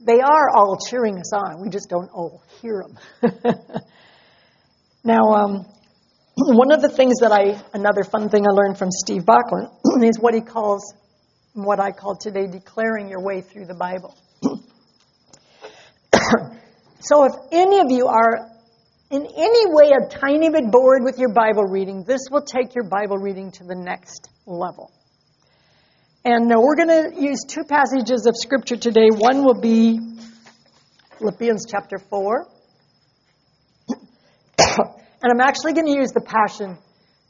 They 0.00 0.20
are 0.20 0.50
all 0.56 0.78
cheering 0.78 1.18
us 1.18 1.32
on. 1.32 1.60
We 1.60 1.68
just 1.68 1.90
don't 1.90 2.08
all 2.10 2.42
hear 2.62 2.82
them. 2.82 2.98
now, 5.04 5.20
um, 5.34 5.66
one 6.36 6.72
of 6.72 6.80
the 6.80 6.88
things 6.88 7.20
that 7.20 7.32
I, 7.32 7.62
another 7.74 8.02
fun 8.02 8.30
thing 8.30 8.46
I 8.46 8.52
learned 8.52 8.78
from 8.78 8.90
Steve 8.90 9.26
Bachman 9.26 9.68
is 10.02 10.18
what 10.18 10.32
he 10.32 10.40
calls, 10.40 10.94
what 11.52 11.80
I 11.80 11.92
call 11.92 12.16
today, 12.16 12.46
declaring 12.46 13.10
your 13.10 13.20
way 13.22 13.42
through 13.42 13.66
the 13.66 13.74
Bible. 13.74 14.16
so 17.00 17.24
if 17.24 17.32
any 17.52 17.80
of 17.80 17.90
you 17.90 18.06
are 18.06 18.50
in 19.10 19.26
any 19.26 19.66
way 19.66 19.90
a 19.90 20.06
tiny 20.08 20.50
bit 20.50 20.70
bored 20.70 21.02
with 21.02 21.18
your 21.18 21.32
Bible 21.32 21.64
reading, 21.64 22.04
this 22.04 22.28
will 22.30 22.42
take 22.42 22.76
your 22.76 22.84
Bible 22.84 23.18
reading 23.18 23.50
to 23.52 23.64
the 23.64 23.74
next 23.74 24.30
level. 24.46 24.92
And 26.24 26.48
we're 26.48 26.76
going 26.76 26.88
to 26.88 27.10
use 27.20 27.40
two 27.48 27.64
passages 27.64 28.26
of 28.26 28.36
Scripture 28.36 28.76
today. 28.76 29.08
One 29.10 29.42
will 29.42 29.60
be 29.60 29.98
Philippians 31.18 31.66
chapter 31.68 31.98
4. 31.98 32.46
and 33.88 33.98
I'm 35.24 35.40
actually 35.40 35.72
going 35.72 35.86
to 35.86 35.92
use 35.98 36.12
the 36.12 36.20
Passion 36.20 36.78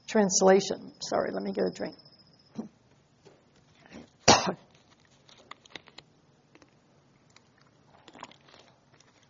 Translation. 0.07 0.93
Sorry, 1.01 1.31
let 1.33 1.43
me 1.43 1.53
get 1.53 1.65
a 1.65 1.71
drink. 1.71 1.95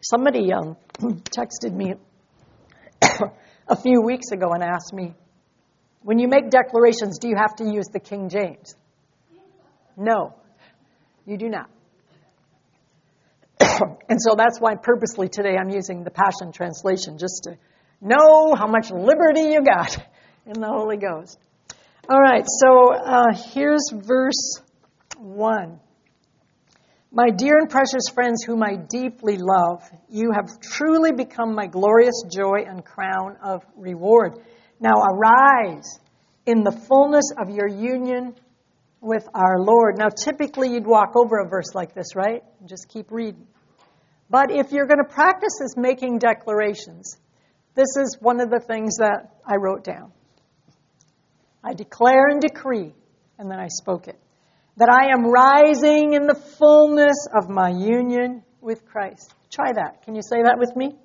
Somebody 0.02 0.52
um, 0.52 0.76
texted 0.98 1.72
me 1.74 1.94
a 3.70 3.76
few 3.76 4.02
weeks 4.02 4.32
ago 4.32 4.52
and 4.52 4.62
asked 4.62 4.92
me, 4.92 5.14
when 6.02 6.18
you 6.18 6.28
make 6.28 6.50
declarations, 6.50 7.18
do 7.18 7.28
you 7.28 7.36
have 7.36 7.54
to 7.56 7.64
use 7.64 7.86
the 7.92 8.00
King 8.00 8.28
James? 8.28 8.74
No, 9.96 10.34
you 11.24 11.36
do 11.36 11.48
not. 11.48 11.70
and 14.08 14.20
so 14.20 14.34
that's 14.36 14.58
why 14.58 14.74
purposely 14.74 15.28
today 15.28 15.56
I'm 15.56 15.70
using 15.70 16.02
the 16.02 16.10
Passion 16.10 16.52
Translation, 16.52 17.18
just 17.18 17.44
to 17.44 17.56
know 18.00 18.54
how 18.54 18.66
much 18.66 18.90
liberty 18.90 19.52
you 19.52 19.62
got 19.62 19.96
in 20.46 20.60
the 20.60 20.66
Holy 20.66 20.96
Ghost. 20.96 21.38
All 22.08 22.20
right, 22.20 22.44
so 22.46 22.92
uh, 22.92 23.34
here's 23.52 23.92
verse 23.92 24.60
1. 25.18 25.78
My 27.12 27.30
dear 27.30 27.58
and 27.58 27.68
precious 27.68 28.08
friends, 28.14 28.44
whom 28.46 28.62
I 28.62 28.76
deeply 28.76 29.36
love, 29.36 29.82
you 30.08 30.30
have 30.32 30.60
truly 30.60 31.10
become 31.10 31.56
my 31.56 31.66
glorious 31.66 32.22
joy 32.32 32.64
and 32.64 32.84
crown 32.84 33.36
of 33.42 33.64
reward. 33.76 34.38
Now 34.78 34.94
arise 34.94 35.98
in 36.46 36.62
the 36.62 36.70
fullness 36.70 37.32
of 37.36 37.50
your 37.50 37.66
union 37.66 38.36
with 39.00 39.26
our 39.34 39.58
Lord. 39.58 39.98
Now, 39.98 40.08
typically 40.08 40.72
you'd 40.72 40.86
walk 40.86 41.16
over 41.16 41.40
a 41.40 41.48
verse 41.48 41.74
like 41.74 41.94
this, 41.94 42.14
right? 42.14 42.44
Just 42.64 42.88
keep 42.88 43.10
reading. 43.10 43.48
But 44.28 44.52
if 44.52 44.70
you're 44.70 44.86
going 44.86 45.02
to 45.02 45.12
practice 45.12 45.58
this 45.60 45.76
making 45.76 46.18
declarations, 46.18 47.18
this 47.74 47.96
is 47.96 48.18
one 48.20 48.40
of 48.40 48.50
the 48.50 48.60
things 48.60 48.98
that 48.98 49.34
I 49.44 49.56
wrote 49.56 49.82
down. 49.82 50.12
I 51.64 51.74
declare 51.74 52.28
and 52.28 52.40
decree, 52.40 52.94
and 53.36 53.50
then 53.50 53.58
I 53.58 53.66
spoke 53.66 54.06
it 54.06 54.16
that 54.76 54.88
I 54.88 55.12
am 55.12 55.30
rising 55.30 56.14
in 56.14 56.26
the 56.26 56.34
fullness 56.34 57.26
of 57.34 57.48
my 57.48 57.68
union 57.70 58.42
with 58.60 58.86
Christ. 58.86 59.34
Try 59.50 59.72
that. 59.72 60.02
Can 60.04 60.14
you 60.14 60.22
say 60.22 60.42
that 60.42 60.58
with 60.58 60.74
me? 60.76 60.96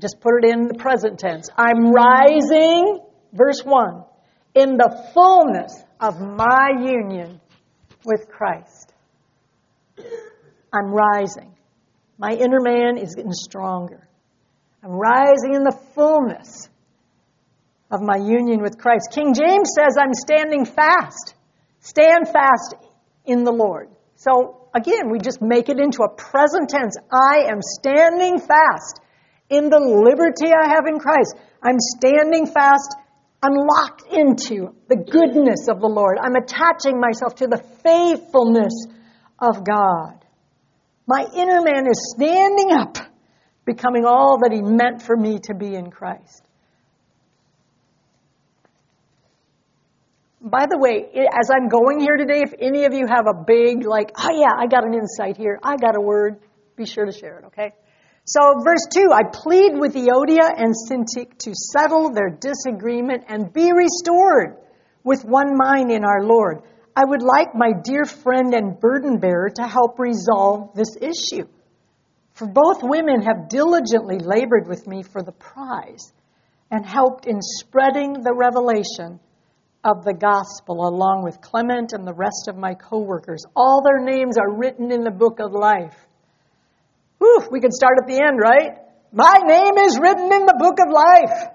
Just 0.00 0.20
put 0.20 0.32
it 0.42 0.50
in 0.50 0.68
the 0.68 0.74
present 0.74 1.18
tense. 1.18 1.48
I'm 1.56 1.92
rising, 1.92 3.00
verse 3.32 3.62
1, 3.64 4.04
in 4.54 4.76
the 4.76 5.10
fullness 5.14 5.72
of 6.00 6.20
my 6.20 6.70
union 6.80 7.40
with 8.04 8.28
Christ. 8.28 8.92
I'm 10.72 10.92
rising. 10.92 11.54
My 12.18 12.32
inner 12.32 12.60
man 12.60 12.98
is 12.98 13.14
getting 13.14 13.32
stronger. 13.32 14.08
I'm 14.82 14.90
rising 14.90 15.54
in 15.54 15.62
the 15.62 15.78
fullness 15.94 16.68
of 17.90 18.00
my 18.00 18.16
union 18.16 18.62
with 18.62 18.78
Christ. 18.78 19.10
King 19.12 19.34
James 19.34 19.70
says 19.78 19.96
I'm 20.00 20.14
standing 20.14 20.64
fast. 20.64 21.34
Stand 21.82 22.28
fast 22.28 22.76
in 23.24 23.42
the 23.42 23.52
Lord. 23.52 23.90
So 24.14 24.68
again, 24.72 25.10
we 25.10 25.18
just 25.18 25.42
make 25.42 25.68
it 25.68 25.78
into 25.78 26.04
a 26.04 26.08
present 26.08 26.70
tense. 26.70 26.96
I 27.12 27.50
am 27.50 27.60
standing 27.60 28.38
fast 28.38 29.00
in 29.50 29.68
the 29.68 29.80
liberty 29.80 30.52
I 30.54 30.68
have 30.68 30.86
in 30.86 31.00
Christ. 31.00 31.34
I'm 31.60 31.78
standing 31.78 32.46
fast. 32.46 32.94
I'm 33.42 33.54
locked 33.54 34.04
into 34.12 34.74
the 34.88 34.96
goodness 34.96 35.66
of 35.68 35.80
the 35.80 35.88
Lord. 35.88 36.18
I'm 36.22 36.36
attaching 36.36 37.00
myself 37.00 37.34
to 37.36 37.48
the 37.48 37.60
faithfulness 37.82 38.86
of 39.40 39.64
God. 39.64 40.24
My 41.08 41.26
inner 41.34 41.62
man 41.62 41.88
is 41.88 42.14
standing 42.14 42.70
up, 42.70 42.96
becoming 43.64 44.04
all 44.04 44.38
that 44.42 44.52
he 44.52 44.62
meant 44.62 45.02
for 45.02 45.16
me 45.16 45.40
to 45.46 45.54
be 45.54 45.74
in 45.74 45.90
Christ. 45.90 46.46
By 50.42 50.66
the 50.66 50.76
way, 50.76 51.06
as 51.14 51.50
I'm 51.54 51.68
going 51.68 52.00
here 52.00 52.16
today, 52.16 52.42
if 52.42 52.52
any 52.60 52.84
of 52.84 52.92
you 52.92 53.06
have 53.06 53.26
a 53.28 53.44
big, 53.46 53.86
like, 53.86 54.10
oh 54.18 54.30
yeah, 54.32 54.50
I 54.58 54.66
got 54.66 54.84
an 54.84 54.92
insight 54.92 55.36
here, 55.36 55.60
I 55.62 55.76
got 55.76 55.96
a 55.96 56.00
word, 56.00 56.40
be 56.76 56.84
sure 56.84 57.06
to 57.06 57.12
share 57.12 57.38
it, 57.38 57.44
okay? 57.46 57.72
So, 58.24 58.40
verse 58.64 58.86
2 58.92 59.10
I 59.12 59.22
plead 59.32 59.78
with 59.78 59.94
Euodia 59.94 60.50
and 60.56 60.74
Syntyche 60.74 61.38
to 61.38 61.54
settle 61.54 62.12
their 62.12 62.30
disagreement 62.30 63.24
and 63.28 63.52
be 63.52 63.70
restored 63.72 64.56
with 65.04 65.24
one 65.24 65.56
mind 65.56 65.92
in 65.92 66.04
our 66.04 66.24
Lord. 66.24 66.62
I 66.96 67.04
would 67.04 67.22
like 67.22 67.54
my 67.54 67.70
dear 67.84 68.04
friend 68.04 68.52
and 68.52 68.80
burden 68.80 69.18
bearer 69.18 69.50
to 69.56 69.66
help 69.66 70.00
resolve 70.00 70.74
this 70.74 70.96
issue. 71.00 71.46
For 72.34 72.48
both 72.48 72.82
women 72.82 73.22
have 73.22 73.48
diligently 73.48 74.18
labored 74.18 74.66
with 74.66 74.88
me 74.88 75.04
for 75.04 75.22
the 75.22 75.32
prize 75.32 76.12
and 76.68 76.84
helped 76.84 77.26
in 77.26 77.40
spreading 77.40 78.14
the 78.14 78.34
revelation 78.34 79.20
of 79.84 80.04
the 80.04 80.14
gospel 80.14 80.86
along 80.86 81.22
with 81.24 81.40
Clement 81.40 81.92
and 81.92 82.06
the 82.06 82.14
rest 82.14 82.46
of 82.48 82.56
my 82.56 82.74
co-workers. 82.74 83.44
All 83.56 83.82
their 83.82 84.00
names 84.00 84.38
are 84.38 84.56
written 84.56 84.92
in 84.92 85.02
the 85.02 85.10
book 85.10 85.40
of 85.40 85.52
life. 85.52 85.96
Whew, 87.18 87.48
we 87.50 87.60
could 87.60 87.72
start 87.72 87.98
at 88.00 88.06
the 88.06 88.22
end, 88.22 88.38
right? 88.40 88.78
My 89.12 89.38
name 89.44 89.78
is 89.84 89.98
written 89.98 90.32
in 90.32 90.46
the 90.46 90.56
book 90.58 90.78
of 90.80 90.92
life. 90.92 91.50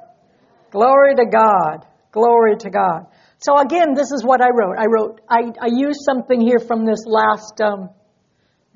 Glory 0.71 1.15
to 1.15 1.25
God. 1.25 1.85
Glory 2.11 2.57
to 2.57 2.69
God. 2.69 3.07
So 3.39 3.57
again, 3.57 3.93
this 3.93 4.11
is 4.11 4.23
what 4.23 4.41
I 4.41 4.49
wrote. 4.49 4.77
I 4.77 4.85
wrote, 4.87 5.21
I, 5.29 5.51
I 5.61 5.69
used 5.71 6.01
something 6.05 6.41
here 6.41 6.59
from 6.59 6.85
this 6.85 7.05
last, 7.05 7.61
um, 7.61 7.89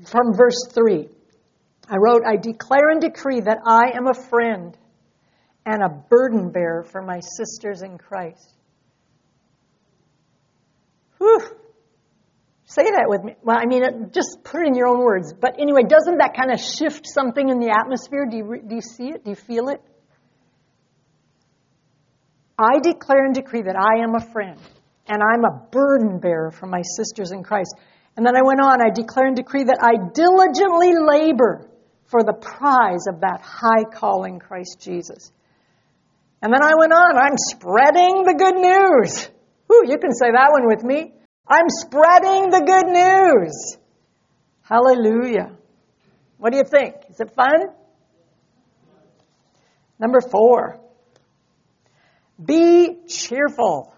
from 0.05 0.33
verse 0.33 0.67
3. 0.73 1.09
I 1.89 1.95
wrote, 1.97 2.21
I 2.25 2.37
declare 2.37 2.89
and 2.89 3.01
decree 3.01 3.41
that 3.41 3.57
I 3.65 3.97
am 3.97 4.07
a 4.07 4.13
friend 4.13 4.77
and 5.65 5.83
a 5.83 5.89
burden 5.89 6.51
bearer 6.51 6.83
for 6.83 7.01
my 7.01 7.19
sisters 7.19 7.81
in 7.81 7.97
Christ. 7.97 8.55
Whew. 11.21 11.39
Say 12.65 12.83
that 12.83 13.05
with 13.05 13.23
me. 13.23 13.35
Well, 13.43 13.57
I 13.59 13.67
mean, 13.67 14.09
just 14.11 14.43
put 14.43 14.61
it 14.61 14.67
in 14.67 14.75
your 14.75 14.87
own 14.87 15.03
words. 15.03 15.33
But 15.33 15.59
anyway, 15.59 15.83
doesn't 15.83 16.17
that 16.17 16.35
kind 16.35 16.51
of 16.51 16.59
shift 16.59 17.05
something 17.05 17.47
in 17.47 17.59
the 17.59 17.69
atmosphere? 17.69 18.25
Do 18.25 18.37
you, 18.37 18.61
do 18.67 18.75
you 18.75 18.81
see 18.81 19.09
it? 19.09 19.23
Do 19.23 19.29
you 19.29 19.35
feel 19.35 19.69
it? 19.69 19.81
I 22.57 22.79
declare 22.81 23.25
and 23.25 23.35
decree 23.35 23.61
that 23.61 23.75
I 23.75 24.01
am 24.01 24.15
a 24.15 24.31
friend 24.31 24.59
and 25.07 25.21
I'm 25.21 25.45
a 25.45 25.67
burden 25.69 26.19
bearer 26.19 26.49
for 26.49 26.65
my 26.65 26.81
sisters 26.97 27.31
in 27.31 27.43
Christ. 27.43 27.75
And 28.17 28.25
then 28.25 28.35
I 28.35 28.41
went 28.41 28.61
on, 28.61 28.81
I 28.81 28.89
declare 28.89 29.27
and 29.27 29.35
decree 29.35 29.65
that 29.65 29.79
I 29.81 29.93
diligently 30.13 30.93
labor 30.97 31.69
for 32.05 32.23
the 32.23 32.33
prize 32.33 33.05
of 33.07 33.21
that 33.21 33.41
high 33.43 33.83
calling 33.93 34.39
Christ 34.39 34.77
Jesus. 34.79 35.31
And 36.41 36.51
then 36.51 36.63
I 36.63 36.73
went 36.75 36.93
on, 36.93 37.17
I'm 37.17 37.37
spreading 37.37 38.23
the 38.23 38.33
good 38.33 38.55
news. 38.55 39.29
Ooh, 39.71 39.83
you 39.87 39.97
can 39.97 40.13
say 40.13 40.31
that 40.31 40.49
one 40.51 40.67
with 40.67 40.83
me. 40.83 41.13
I'm 41.47 41.69
spreading 41.69 42.49
the 42.49 42.61
good 42.65 42.87
news. 42.87 43.77
Hallelujah. 44.61 45.51
What 46.37 46.51
do 46.51 46.57
you 46.57 46.63
think? 46.63 46.95
Is 47.09 47.19
it 47.19 47.33
fun? 47.35 47.69
Number 49.99 50.19
four. 50.21 50.79
Be 52.43 52.97
cheerful. 53.07 53.93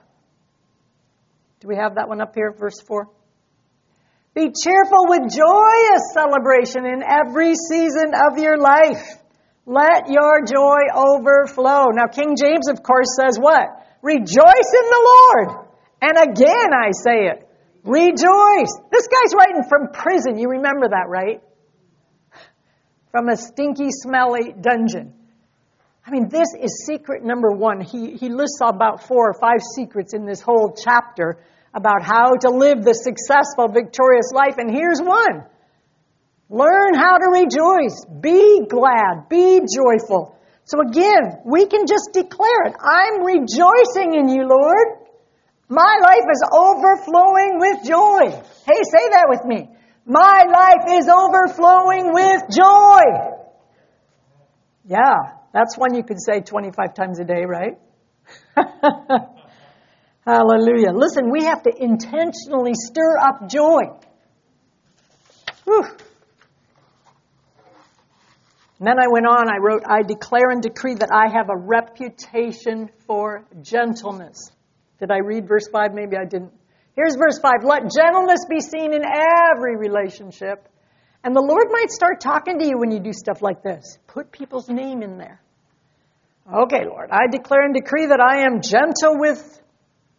Do 1.61 1.69
we 1.69 1.77
have 1.77 1.95
that 1.95 2.09
one 2.09 2.19
up 2.19 2.35
here, 2.35 2.51
verse 2.51 2.81
4? 2.81 3.07
Be 4.35 4.51
cheerful 4.51 5.05
with 5.07 5.31
joyous 5.31 6.11
celebration 6.11 6.85
in 6.85 7.03
every 7.03 7.53
season 7.55 8.11
of 8.13 8.37
your 8.37 8.57
life. 8.57 9.07
Let 9.65 10.09
your 10.09 10.43
joy 10.43 10.81
overflow. 10.93 11.91
Now, 11.93 12.07
King 12.11 12.35
James, 12.35 12.67
of 12.67 12.83
course, 12.83 13.15
says 13.17 13.37
what? 13.39 13.67
Rejoice 14.01 14.27
in 14.27 14.89
the 14.89 15.13
Lord. 15.45 15.62
And 16.03 16.17
again, 16.17 16.73
I 16.75 16.91
say 16.91 17.31
it. 17.31 17.47
Rejoice. 17.85 18.73
This 18.91 19.07
guy's 19.07 19.33
writing 19.33 19.63
from 19.69 19.93
prison. 19.93 20.37
You 20.37 20.49
remember 20.49 20.89
that, 20.89 21.05
right? 21.07 21.41
From 23.11 23.29
a 23.29 23.37
stinky, 23.37 23.87
smelly 23.89 24.53
dungeon. 24.59 25.13
I 26.05 26.11
mean, 26.11 26.27
this 26.27 26.49
is 26.59 26.85
secret 26.85 27.23
number 27.23 27.51
one. 27.51 27.79
He, 27.79 28.17
he 28.17 28.27
lists 28.27 28.59
about 28.61 29.07
four 29.07 29.29
or 29.29 29.33
five 29.39 29.61
secrets 29.75 30.13
in 30.13 30.25
this 30.25 30.41
whole 30.41 30.75
chapter 30.75 31.39
about 31.73 32.03
how 32.03 32.35
to 32.41 32.49
live 32.49 32.83
the 32.83 32.93
successful, 32.93 33.69
victorious 33.69 34.29
life. 34.33 34.55
And 34.57 34.69
here's 34.69 34.99
one. 34.99 35.45
Learn 36.49 36.95
how 36.95 37.17
to 37.17 37.29
rejoice. 37.31 38.03
Be 38.19 38.65
glad. 38.69 39.29
Be 39.29 39.61
joyful. 39.61 40.37
So 40.65 40.81
again, 40.81 41.39
we 41.45 41.65
can 41.65 41.87
just 41.87 42.09
declare 42.11 42.65
it. 42.65 42.75
I'm 42.77 43.23
rejoicing 43.23 44.15
in 44.15 44.27
you, 44.27 44.49
Lord. 44.49 45.02
My 45.69 45.99
life 46.03 46.27
is 46.31 46.43
overflowing 46.51 47.59
with 47.59 47.83
joy. 47.85 48.29
Hey, 48.65 48.83
say 48.83 49.09
that 49.11 49.25
with 49.29 49.45
me. 49.45 49.69
My 50.05 50.43
life 50.51 50.99
is 50.99 51.07
overflowing 51.07 52.13
with 52.13 52.43
joy. 52.51 53.01
Yeah, 54.85 55.15
that's 55.53 55.77
one 55.77 55.95
you 55.95 56.03
could 56.03 56.21
say 56.21 56.41
25 56.41 56.93
times 56.93 57.19
a 57.19 57.23
day, 57.23 57.45
right? 57.45 57.79
Hallelujah. 60.25 60.91
Listen, 60.93 61.31
we 61.31 61.45
have 61.45 61.63
to 61.63 61.71
intentionally 61.75 62.73
stir 62.75 63.17
up 63.17 63.49
joy. 63.49 63.83
Whew. 65.63 65.83
And 68.79 68.87
then 68.87 68.99
I 68.99 69.07
went 69.09 69.25
on, 69.25 69.49
I 69.49 69.57
wrote, 69.61 69.83
I 69.87 70.01
declare 70.01 70.49
and 70.49 70.61
decree 70.61 70.95
that 70.95 71.09
I 71.13 71.29
have 71.31 71.49
a 71.49 71.55
reputation 71.55 72.89
for 73.07 73.45
gentleness. 73.61 74.51
Did 74.99 75.11
I 75.11 75.17
read 75.17 75.47
verse 75.47 75.67
5? 75.71 75.93
Maybe 75.93 76.15
I 76.17 76.25
didn't. 76.25 76.51
Here's 76.95 77.15
verse 77.15 77.39
5. 77.39 77.63
Let 77.63 77.89
gentleness 77.91 78.45
be 78.49 78.59
seen 78.59 78.93
in 78.93 79.01
every 79.03 79.75
relationship. 79.77 80.67
And 81.23 81.35
the 81.35 81.41
Lord 81.41 81.67
might 81.71 81.89
start 81.89 82.19
talking 82.21 82.59
to 82.59 82.67
you 82.67 82.77
when 82.77 82.91
you 82.91 82.99
do 82.99 83.13
stuff 83.13 83.41
like 83.41 83.63
this. 83.63 83.97
Put 84.07 84.31
people's 84.31 84.69
name 84.69 85.01
in 85.01 85.17
there. 85.17 85.41
Okay, 86.53 86.85
Lord, 86.85 87.09
I 87.11 87.27
declare 87.31 87.63
and 87.63 87.73
decree 87.73 88.07
that 88.07 88.19
I 88.19 88.45
am 88.45 88.61
gentle 88.61 89.17
with 89.17 89.61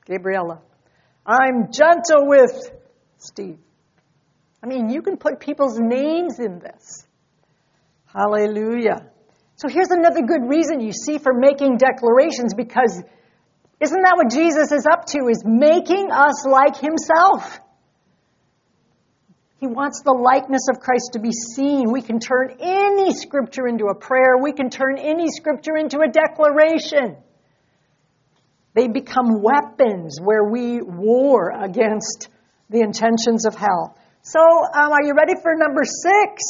Gabriella. 0.06 0.62
I'm 1.26 1.70
gentle 1.70 2.26
with 2.26 2.70
Steve. 3.18 3.58
I 4.62 4.66
mean, 4.66 4.88
you 4.88 5.02
can 5.02 5.18
put 5.18 5.40
people's 5.40 5.78
names 5.78 6.38
in 6.38 6.58
this. 6.58 7.06
Hallelujah. 8.06 9.10
So 9.56 9.68
here's 9.68 9.90
another 9.90 10.22
good 10.22 10.48
reason 10.48 10.80
you 10.80 10.92
see 10.92 11.18
for 11.18 11.34
making 11.34 11.76
declarations 11.76 12.54
because 12.54 13.02
isn't 13.80 14.02
that 14.02 14.14
what 14.16 14.30
Jesus 14.30 14.72
is 14.72 14.86
up 14.90 15.06
to? 15.06 15.28
Is 15.28 15.42
making 15.44 16.10
us 16.10 16.46
like 16.46 16.76
himself. 16.76 17.60
He 19.58 19.66
wants 19.66 20.02
the 20.02 20.12
likeness 20.12 20.68
of 20.70 20.80
Christ 20.80 21.14
to 21.14 21.20
be 21.20 21.32
seen. 21.32 21.90
We 21.90 22.02
can 22.02 22.20
turn 22.20 22.56
any 22.60 23.14
scripture 23.14 23.66
into 23.66 23.86
a 23.86 23.94
prayer. 23.94 24.36
We 24.40 24.52
can 24.52 24.68
turn 24.68 24.98
any 24.98 25.28
scripture 25.30 25.76
into 25.76 26.00
a 26.00 26.08
declaration. 26.08 27.16
They 28.74 28.88
become 28.88 29.40
weapons 29.40 30.18
where 30.20 30.44
we 30.44 30.82
war 30.82 31.50
against 31.50 32.28
the 32.68 32.80
intentions 32.80 33.46
of 33.46 33.54
hell. 33.54 33.96
So, 34.22 34.40
um, 34.40 34.92
are 34.92 35.02
you 35.02 35.14
ready 35.14 35.34
for 35.40 35.54
number 35.54 35.84
six? 35.84 36.42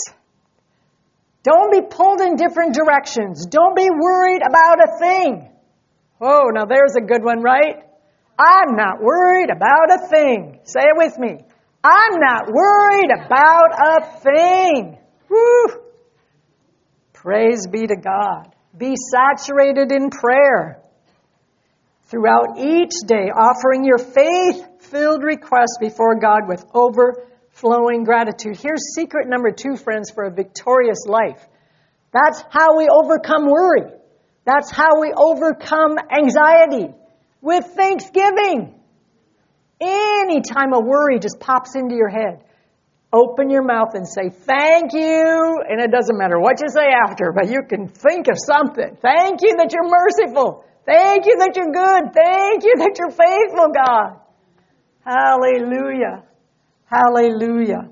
Don't 1.44 1.70
be 1.70 1.82
pulled 1.82 2.20
in 2.20 2.36
different 2.36 2.74
directions. 2.74 3.46
Don't 3.46 3.76
be 3.76 3.90
worried 3.90 4.42
about 4.42 4.78
a 4.80 4.98
thing. 4.98 5.50
Oh, 6.20 6.50
now 6.52 6.64
there's 6.64 6.94
a 6.96 7.04
good 7.04 7.22
one, 7.22 7.42
right? 7.42 7.82
I'm 8.38 8.76
not 8.76 9.00
worried 9.00 9.50
about 9.50 9.92
a 9.92 10.08
thing. 10.08 10.60
Say 10.64 10.80
it 10.80 10.96
with 10.96 11.18
me. 11.18 11.44
I'm 11.84 12.18
not 12.18 12.48
worried 12.50 13.10
about 13.24 13.70
a 13.86 14.20
thing. 14.20 14.98
Woo! 15.28 15.64
Praise 17.12 17.66
be 17.66 17.86
to 17.86 17.96
God. 17.96 18.54
Be 18.76 18.94
saturated 18.96 19.92
in 19.92 20.10
prayer 20.10 20.80
throughout 22.08 22.58
each 22.58 22.92
day, 23.06 23.30
offering 23.30 23.84
your 23.84 23.98
faith 23.98 24.82
filled 24.82 25.22
requests 25.22 25.78
before 25.80 26.18
God 26.18 26.48
with 26.48 26.64
overflowing 26.74 28.04
gratitude. 28.04 28.56
Here's 28.56 28.94
secret 28.94 29.28
number 29.28 29.50
two, 29.50 29.76
friends, 29.76 30.10
for 30.10 30.24
a 30.24 30.30
victorious 30.30 31.06
life. 31.06 31.40
That's 32.12 32.42
how 32.50 32.76
we 32.76 32.88
overcome 32.88 33.46
worry. 33.46 33.90
That's 34.44 34.70
how 34.70 35.00
we 35.00 35.12
overcome 35.16 35.96
anxiety 36.10 36.92
with 37.40 37.64
thanksgiving. 37.74 38.74
Any 39.80 40.40
time 40.40 40.72
a 40.72 40.80
worry 40.80 41.18
just 41.18 41.40
pops 41.40 41.74
into 41.74 41.94
your 41.94 42.08
head, 42.08 42.44
open 43.12 43.50
your 43.50 43.64
mouth 43.64 43.94
and 43.94 44.06
say, 44.06 44.30
Thank 44.30 44.92
you. 44.92 45.62
And 45.68 45.80
it 45.80 45.90
doesn't 45.90 46.16
matter 46.16 46.38
what 46.38 46.60
you 46.60 46.68
say 46.68 46.86
after, 47.08 47.32
but 47.32 47.48
you 47.48 47.62
can 47.68 47.88
think 47.88 48.28
of 48.28 48.36
something. 48.38 48.96
Thank 49.00 49.42
you 49.42 49.56
that 49.56 49.72
you're 49.72 49.88
merciful. 49.88 50.64
Thank 50.86 51.24
you 51.26 51.38
that 51.38 51.56
you're 51.56 51.72
good. 51.72 52.12
Thank 52.12 52.64
you 52.64 52.74
that 52.76 52.96
you're 52.98 53.10
faithful, 53.10 53.68
God. 53.72 54.20
Hallelujah. 55.04 56.24
Hallelujah. 56.84 57.90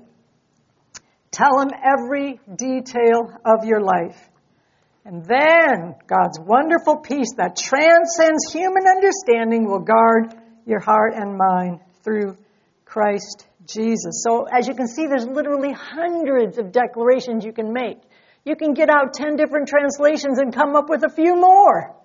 Tell 1.31 1.59
him 1.59 1.69
every 1.83 2.39
detail 2.55 3.33
of 3.43 3.65
your 3.65 3.81
life. 3.81 4.29
And 5.05 5.25
then 5.25 5.95
God's 6.07 6.39
wonderful 6.39 6.97
peace 6.97 7.33
that 7.37 7.57
transcends 7.57 8.53
human 8.53 8.83
understanding 8.87 9.65
will 9.65 9.81
guard 9.81 10.33
your 10.65 10.79
heart 10.79 11.13
and 11.15 11.37
mind 11.37 11.81
through 12.03 12.37
Christ 12.85 13.45
Jesus. 13.67 14.23
So 14.23 14.45
as 14.45 14.67
you 14.67 14.75
can 14.75 14.87
see, 14.87 15.07
there's 15.07 15.27
literally 15.27 15.73
hundreds 15.73 16.57
of 16.57 16.71
declarations 16.71 17.43
you 17.43 17.51
can 17.51 17.73
make. 17.73 17.97
You 18.45 18.55
can 18.55 18.73
get 18.73 18.89
out 18.89 19.13
10 19.13 19.35
different 19.35 19.67
translations 19.67 20.39
and 20.39 20.53
come 20.53 20.75
up 20.75 20.89
with 20.89 21.03
a 21.03 21.09
few 21.09 21.35
more. 21.35 21.95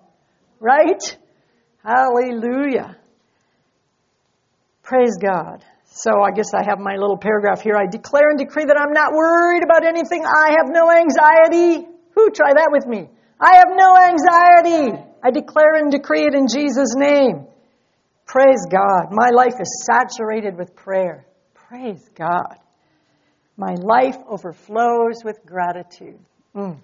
Right? 0.59 1.17
Hallelujah. 1.83 2.97
Praise 4.83 5.17
God. 5.21 5.63
So 5.85 6.21
I 6.21 6.31
guess 6.31 6.53
I 6.53 6.63
have 6.67 6.79
my 6.79 6.95
little 6.95 7.17
paragraph 7.17 7.61
here. 7.61 7.75
I 7.75 7.85
declare 7.89 8.29
and 8.29 8.39
decree 8.39 8.65
that 8.65 8.77
I'm 8.79 8.93
not 8.93 9.13
worried 9.13 9.63
about 9.63 9.85
anything. 9.85 10.25
I 10.25 10.55
have 10.57 10.67
no 10.67 10.91
anxiety. 10.91 11.87
Try 12.33 12.53
that 12.53 12.69
with 12.71 12.85
me? 12.85 13.07
I 13.39 13.55
have 13.55 13.69
no 13.69 13.95
anxiety. 13.97 15.03
I 15.23 15.31
declare 15.31 15.75
and 15.75 15.91
decree 15.91 16.25
it 16.25 16.33
in 16.33 16.47
Jesus' 16.47 16.95
name. 16.95 17.47
Praise 18.25 18.65
God. 18.69 19.07
My 19.11 19.29
life 19.29 19.55
is 19.59 19.85
saturated 19.85 20.57
with 20.57 20.75
prayer. 20.75 21.25
Praise 21.53 22.07
God. 22.15 22.57
My 23.57 23.75
life 23.75 24.17
overflows 24.27 25.23
with 25.23 25.45
gratitude. 25.45 26.19
Mm. 26.55 26.77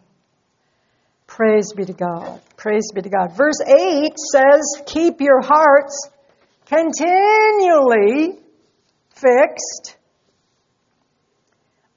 Praise 1.28 1.74
be 1.74 1.86
to 1.86 1.94
God. 1.94 2.42
Praise 2.58 2.92
be 2.94 3.02
to 3.02 3.10
God. 3.10 3.36
Verse 3.38 3.60
8 3.66 4.14
says, 4.32 4.84
Keep 4.86 5.22
your 5.22 5.42
hearts 5.42 6.10
continually 6.66 8.40
fixed 9.16 9.98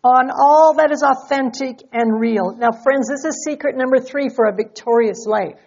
on 0.05 0.31
all 0.31 0.75
that 0.77 0.91
is 0.93 1.03
authentic 1.03 1.83
and 1.93 2.21
real. 2.21 2.55
Now, 2.57 2.71
friends, 2.71 3.09
this 3.09 3.25
is 3.25 3.45
secret 3.45 3.77
number 3.77 3.99
three 3.99 4.29
for 4.29 4.47
a 4.47 4.55
victorious 4.55 5.27
life 5.27 5.59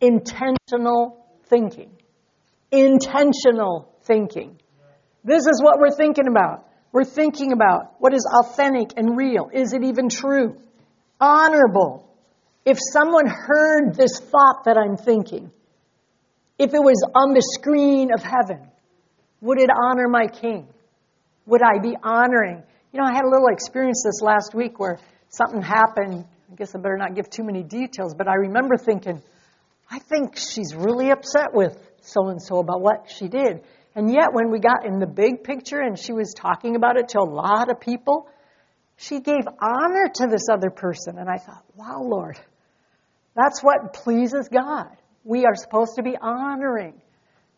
intentional 0.00 1.26
thinking. 1.48 1.90
Intentional 2.72 3.92
thinking. 4.04 4.58
This 5.24 5.46
is 5.46 5.60
what 5.62 5.78
we're 5.78 5.94
thinking 5.94 6.26
about. 6.28 6.66
We're 6.92 7.04
thinking 7.04 7.52
about 7.52 7.94
what 7.98 8.14
is 8.14 8.26
authentic 8.42 8.94
and 8.96 9.16
real. 9.16 9.50
Is 9.52 9.72
it 9.72 9.84
even 9.84 10.08
true? 10.08 10.56
Honorable. 11.20 12.08
If 12.64 12.78
someone 12.92 13.26
heard 13.26 13.94
this 13.94 14.18
thought 14.18 14.64
that 14.64 14.76
I'm 14.76 14.96
thinking, 14.96 15.50
if 16.58 16.74
it 16.74 16.82
was 16.82 17.02
on 17.14 17.34
the 17.34 17.42
screen 17.58 18.10
of 18.12 18.22
heaven, 18.22 18.66
would 19.40 19.60
it 19.60 19.70
honor 19.70 20.08
my 20.08 20.26
king? 20.26 20.68
Would 21.46 21.62
I 21.62 21.78
be 21.80 21.96
honoring? 22.02 22.62
You 22.92 22.98
know, 22.98 23.06
I 23.06 23.14
had 23.14 23.24
a 23.24 23.28
little 23.28 23.48
experience 23.48 24.02
this 24.04 24.20
last 24.20 24.52
week 24.52 24.80
where 24.80 24.98
something 25.28 25.62
happened. 25.62 26.24
I 26.50 26.54
guess 26.56 26.74
I 26.74 26.78
better 26.78 26.96
not 26.96 27.14
give 27.14 27.30
too 27.30 27.44
many 27.44 27.62
details, 27.62 28.14
but 28.14 28.26
I 28.26 28.34
remember 28.34 28.76
thinking, 28.76 29.22
I 29.88 30.00
think 30.00 30.36
she's 30.36 30.74
really 30.74 31.10
upset 31.10 31.54
with 31.54 31.78
so 32.00 32.28
and 32.28 32.42
so 32.42 32.58
about 32.58 32.80
what 32.80 33.08
she 33.08 33.28
did. 33.28 33.62
And 33.94 34.12
yet, 34.12 34.32
when 34.32 34.50
we 34.50 34.58
got 34.58 34.84
in 34.86 34.98
the 34.98 35.06
big 35.06 35.44
picture 35.44 35.80
and 35.80 35.96
she 35.96 36.12
was 36.12 36.34
talking 36.36 36.74
about 36.74 36.96
it 36.96 37.10
to 37.10 37.20
a 37.20 37.28
lot 37.28 37.70
of 37.70 37.80
people, 37.80 38.28
she 38.96 39.20
gave 39.20 39.42
honor 39.60 40.08
to 40.14 40.26
this 40.26 40.46
other 40.52 40.70
person. 40.70 41.18
And 41.18 41.28
I 41.28 41.36
thought, 41.36 41.64
wow, 41.76 42.02
Lord, 42.02 42.38
that's 43.36 43.62
what 43.62 43.92
pleases 43.92 44.48
God. 44.48 44.88
We 45.24 45.44
are 45.44 45.54
supposed 45.54 45.96
to 45.96 46.02
be 46.02 46.16
honoring 46.20 47.00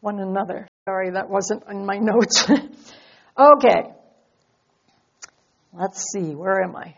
one 0.00 0.18
another. 0.18 0.68
Sorry, 0.86 1.10
that 1.10 1.30
wasn't 1.30 1.62
in 1.70 1.86
my 1.86 1.96
notes. 2.00 2.46
okay. 3.38 3.92
Let's 5.72 6.04
see, 6.12 6.34
where 6.34 6.62
am 6.62 6.76
I? 6.76 6.94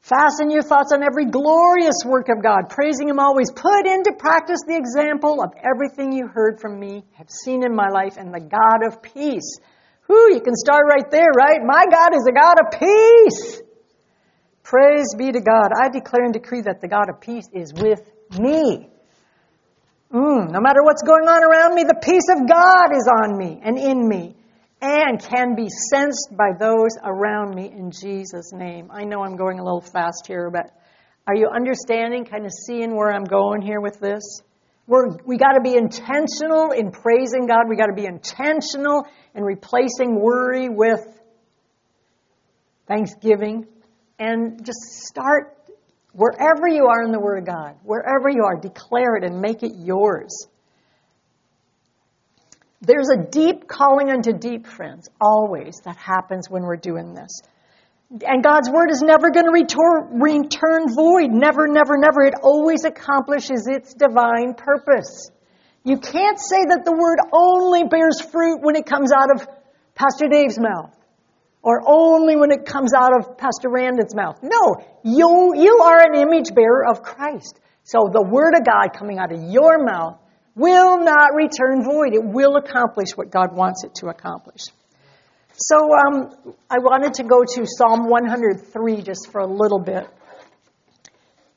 Fasten 0.00 0.50
your 0.50 0.62
thoughts 0.62 0.92
on 0.92 1.02
every 1.02 1.26
glorious 1.26 2.04
work 2.04 2.28
of 2.28 2.42
God, 2.42 2.70
praising 2.70 3.08
Him 3.08 3.18
always. 3.18 3.50
Put 3.50 3.86
into 3.86 4.12
practice 4.18 4.60
the 4.66 4.76
example 4.76 5.42
of 5.42 5.52
everything 5.56 6.12
you 6.12 6.28
heard 6.28 6.60
from 6.60 6.78
me, 6.78 7.04
have 7.14 7.28
seen 7.28 7.62
in 7.62 7.74
my 7.74 7.88
life, 7.88 8.16
and 8.16 8.32
the 8.32 8.40
God 8.40 8.86
of 8.86 9.02
peace. 9.02 9.58
Whew, 10.06 10.34
you 10.34 10.40
can 10.40 10.54
start 10.54 10.84
right 10.88 11.10
there, 11.10 11.28
right? 11.36 11.60
My 11.62 11.84
God 11.90 12.14
is 12.14 12.26
a 12.26 12.32
God 12.32 12.56
of 12.60 12.80
peace. 12.80 13.60
Praise 14.62 15.14
be 15.16 15.30
to 15.30 15.40
God. 15.40 15.70
I 15.78 15.88
declare 15.90 16.24
and 16.24 16.32
decree 16.32 16.62
that 16.62 16.80
the 16.80 16.88
God 16.88 17.10
of 17.10 17.20
peace 17.20 17.48
is 17.52 17.72
with 17.74 18.00
me. 18.38 18.88
Mm, 20.10 20.50
no 20.50 20.60
matter 20.60 20.82
what's 20.82 21.02
going 21.02 21.28
on 21.28 21.44
around 21.44 21.74
me, 21.74 21.84
the 21.84 22.00
peace 22.02 22.28
of 22.30 22.48
God 22.48 22.96
is 22.96 23.08
on 23.08 23.36
me 23.36 23.60
and 23.62 23.76
in 23.76 24.08
me 24.08 24.37
and 24.80 25.20
can 25.20 25.54
be 25.54 25.68
sensed 25.90 26.28
by 26.36 26.52
those 26.58 26.96
around 27.02 27.54
me 27.54 27.70
in 27.70 27.90
Jesus' 27.90 28.52
name. 28.52 28.90
I 28.92 29.04
know 29.04 29.22
I'm 29.22 29.36
going 29.36 29.58
a 29.58 29.64
little 29.64 29.80
fast 29.80 30.26
here, 30.26 30.50
but 30.50 30.70
are 31.26 31.34
you 31.34 31.48
understanding, 31.48 32.24
kind 32.24 32.46
of 32.46 32.52
seeing 32.66 32.96
where 32.96 33.12
I'm 33.12 33.24
going 33.24 33.60
here 33.60 33.80
with 33.80 33.98
this? 34.00 34.40
We're, 34.86 35.18
we 35.26 35.36
got 35.36 35.52
to 35.52 35.60
be 35.60 35.76
intentional 35.76 36.70
in 36.70 36.90
praising 36.90 37.46
God. 37.46 37.68
We 37.68 37.76
got 37.76 37.86
to 37.86 37.94
be 37.94 38.06
intentional 38.06 39.06
in 39.34 39.44
replacing 39.44 40.18
worry 40.18 40.68
with 40.70 41.00
thanksgiving. 42.86 43.66
And 44.18 44.64
just 44.64 44.80
start 45.06 45.58
wherever 46.12 46.66
you 46.66 46.86
are 46.86 47.02
in 47.02 47.12
the 47.12 47.20
Word 47.20 47.40
of 47.40 47.46
God, 47.46 47.76
wherever 47.82 48.30
you 48.30 48.44
are, 48.44 48.56
declare 48.58 49.16
it 49.16 49.24
and 49.24 49.40
make 49.40 49.62
it 49.62 49.72
yours. 49.76 50.46
There's 52.80 53.08
a 53.10 53.16
deep 53.16 53.66
calling 53.66 54.10
unto 54.10 54.32
deep, 54.32 54.66
friends, 54.66 55.08
always, 55.20 55.80
that 55.84 55.96
happens 55.96 56.48
when 56.48 56.62
we're 56.62 56.76
doing 56.76 57.12
this. 57.14 57.40
And 58.10 58.42
God's 58.42 58.70
word 58.70 58.90
is 58.90 59.02
never 59.02 59.30
going 59.30 59.46
to 59.46 59.52
return, 59.52 60.20
return 60.20 60.94
void. 60.94 61.30
Never, 61.30 61.66
never, 61.68 61.98
never. 61.98 62.22
It 62.22 62.34
always 62.42 62.84
accomplishes 62.84 63.66
its 63.68 63.92
divine 63.94 64.54
purpose. 64.54 65.30
You 65.84 65.98
can't 65.98 66.38
say 66.38 66.64
that 66.70 66.84
the 66.84 66.92
word 66.92 67.18
only 67.32 67.84
bears 67.84 68.20
fruit 68.20 68.60
when 68.62 68.76
it 68.76 68.86
comes 68.86 69.12
out 69.12 69.30
of 69.34 69.46
Pastor 69.94 70.28
Dave's 70.28 70.58
mouth. 70.58 70.94
Or 71.60 71.82
only 71.84 72.36
when 72.36 72.50
it 72.50 72.64
comes 72.64 72.94
out 72.94 73.12
of 73.18 73.36
Pastor 73.36 73.68
Randon's 73.68 74.14
mouth. 74.14 74.38
No, 74.42 74.76
you, 75.02 75.52
you 75.56 75.80
are 75.82 76.00
an 76.00 76.14
image 76.14 76.54
bearer 76.54 76.86
of 76.88 77.02
Christ. 77.02 77.60
So 77.82 78.08
the 78.10 78.22
word 78.22 78.54
of 78.54 78.64
God 78.64 78.96
coming 78.96 79.18
out 79.18 79.32
of 79.32 79.42
your 79.42 79.84
mouth 79.84 80.18
will 80.58 81.02
not 81.02 81.34
return 81.34 81.84
void. 81.84 82.12
It 82.12 82.24
will 82.24 82.56
accomplish 82.56 83.16
what 83.16 83.30
God 83.30 83.56
wants 83.56 83.84
it 83.84 83.94
to 83.96 84.08
accomplish. 84.08 84.62
So 85.56 85.76
um, 85.76 86.54
I 86.70 86.78
wanted 86.78 87.14
to 87.14 87.24
go 87.24 87.42
to 87.42 87.66
Psalm 87.66 88.08
103 88.08 89.02
just 89.02 89.30
for 89.32 89.40
a 89.40 89.46
little 89.46 89.80
bit. 89.80 90.06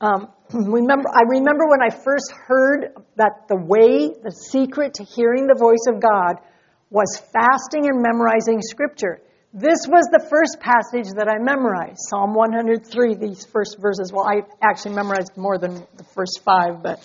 Um, 0.00 0.28
remember, 0.52 1.08
I 1.08 1.22
remember 1.28 1.66
when 1.68 1.82
I 1.82 1.90
first 1.90 2.32
heard 2.32 2.94
that 3.16 3.48
the 3.48 3.56
way, 3.56 4.08
the 4.08 4.32
secret 4.32 4.94
to 4.94 5.04
hearing 5.04 5.46
the 5.46 5.56
voice 5.58 5.86
of 5.88 6.00
God 6.00 6.42
was 6.90 7.22
fasting 7.32 7.86
and 7.86 8.02
memorizing 8.02 8.60
Scripture. 8.60 9.20
This 9.54 9.86
was 9.86 10.08
the 10.10 10.26
first 10.30 10.60
passage 10.60 11.12
that 11.16 11.28
I 11.28 11.38
memorized, 11.38 11.98
Psalm 12.08 12.34
103, 12.34 13.14
these 13.16 13.44
first 13.44 13.76
verses. 13.78 14.10
Well, 14.12 14.26
I 14.26 14.42
actually 14.62 14.94
memorized 14.94 15.36
more 15.36 15.58
than 15.58 15.74
the 15.96 16.04
first 16.14 16.40
five, 16.42 16.82
but 16.82 16.98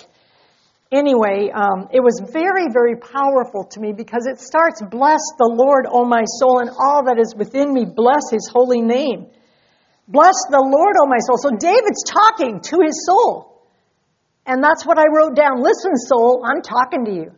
anyway, 0.92 1.50
um, 1.54 1.90
it 1.92 2.02
was 2.02 2.22
very, 2.32 2.68
very 2.72 2.96
powerful 2.96 3.66
to 3.72 3.80
me 3.80 3.94
because 3.94 4.26
it 4.26 4.40
starts, 4.40 4.82
Bless 4.82 5.22
the 5.38 5.50
Lord, 5.50 5.86
O 5.90 6.06
my 6.06 6.24
soul, 6.40 6.60
and 6.60 6.70
all 6.70 7.06
that 7.06 7.20
is 7.20 7.36
within 7.36 7.74
me, 7.74 7.86
bless 7.86 8.32
his 8.32 8.50
holy 8.52 8.82
name. 8.82 9.28
Bless 10.08 10.36
the 10.50 10.64
Lord, 10.64 10.96
O 11.02 11.08
my 11.08 11.20
soul. 11.20 11.38
So 11.38 11.52
David's 11.52 12.04
talking 12.04 12.62
to 12.62 12.78
his 12.86 13.06
soul. 13.06 13.62
And 14.46 14.64
that's 14.64 14.86
what 14.86 14.98
I 14.98 15.04
wrote 15.12 15.36
down. 15.36 15.62
Listen, 15.62 15.98
soul, 15.98 16.44
I'm 16.48 16.62
talking 16.62 17.04
to 17.06 17.12
you. 17.12 17.32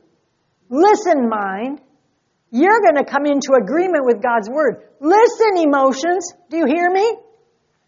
Listen, 0.70 1.28
mind. 1.28 1.82
You're 2.52 2.82
going 2.82 2.98
to 2.98 3.06
come 3.06 3.26
into 3.26 3.54
agreement 3.54 4.06
with 4.06 4.22
God's 4.22 4.50
word. 4.50 4.86
Listen, 5.02 5.58
emotions. 5.58 6.34
Do 6.50 6.58
you 6.58 6.66
hear 6.66 6.90
me? 6.90 7.06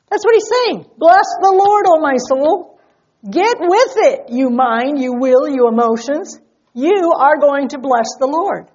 That's 0.09 0.25
what 0.25 0.35
he's 0.35 0.49
saying. 0.49 0.85
Bless 0.97 1.25
the 1.41 1.53
Lord, 1.53 1.85
O 1.87 2.01
my 2.01 2.17
soul. 2.17 2.79
Get 3.29 3.57
with 3.59 3.93
it, 3.97 4.29
you 4.29 4.49
mind, 4.49 4.99
you 4.99 5.13
will, 5.13 5.47
you 5.47 5.67
emotions. 5.67 6.39
You 6.73 7.13
are 7.15 7.37
going 7.39 7.69
to 7.69 7.77
bless 7.77 8.07
the 8.19 8.27
Lord. 8.27 8.69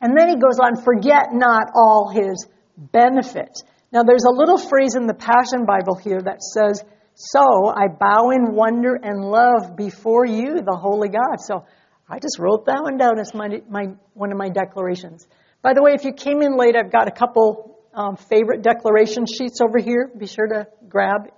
And 0.00 0.16
then 0.16 0.28
he 0.28 0.36
goes 0.36 0.58
on, 0.62 0.82
forget 0.82 1.28
not 1.32 1.64
all 1.74 2.10
his 2.12 2.46
benefits. 2.76 3.62
Now 3.92 4.02
there's 4.04 4.24
a 4.24 4.32
little 4.34 4.56
phrase 4.56 4.94
in 4.94 5.06
the 5.06 5.14
Passion 5.14 5.66
Bible 5.66 5.96
here 5.96 6.20
that 6.22 6.42
says, 6.42 6.84
So 7.14 7.42
I 7.68 7.88
bow 7.88 8.30
in 8.30 8.54
wonder 8.54 8.94
and 8.94 9.24
love 9.24 9.76
before 9.76 10.24
you, 10.24 10.62
the 10.64 10.78
Holy 10.80 11.08
God. 11.08 11.40
So 11.40 11.64
I 12.08 12.18
just 12.18 12.38
wrote 12.38 12.66
that 12.66 12.82
one 12.82 12.98
down 12.98 13.18
as 13.18 13.34
my, 13.34 13.62
my 13.68 13.94
one 14.14 14.30
of 14.30 14.38
my 14.38 14.48
declarations. 14.48 15.26
By 15.62 15.74
the 15.74 15.82
way, 15.82 15.92
if 15.92 16.04
you 16.04 16.12
came 16.12 16.40
in 16.40 16.56
late, 16.56 16.76
I've 16.76 16.92
got 16.92 17.08
a 17.08 17.10
couple 17.10 17.78
um, 17.92 18.16
favorite 18.16 18.62
declaration 18.62 19.26
sheets 19.26 19.60
over 19.60 19.78
here. 19.78 20.10
Be 20.16 20.26
sure 20.26 20.46
to 20.46 20.68
grab 20.88 21.28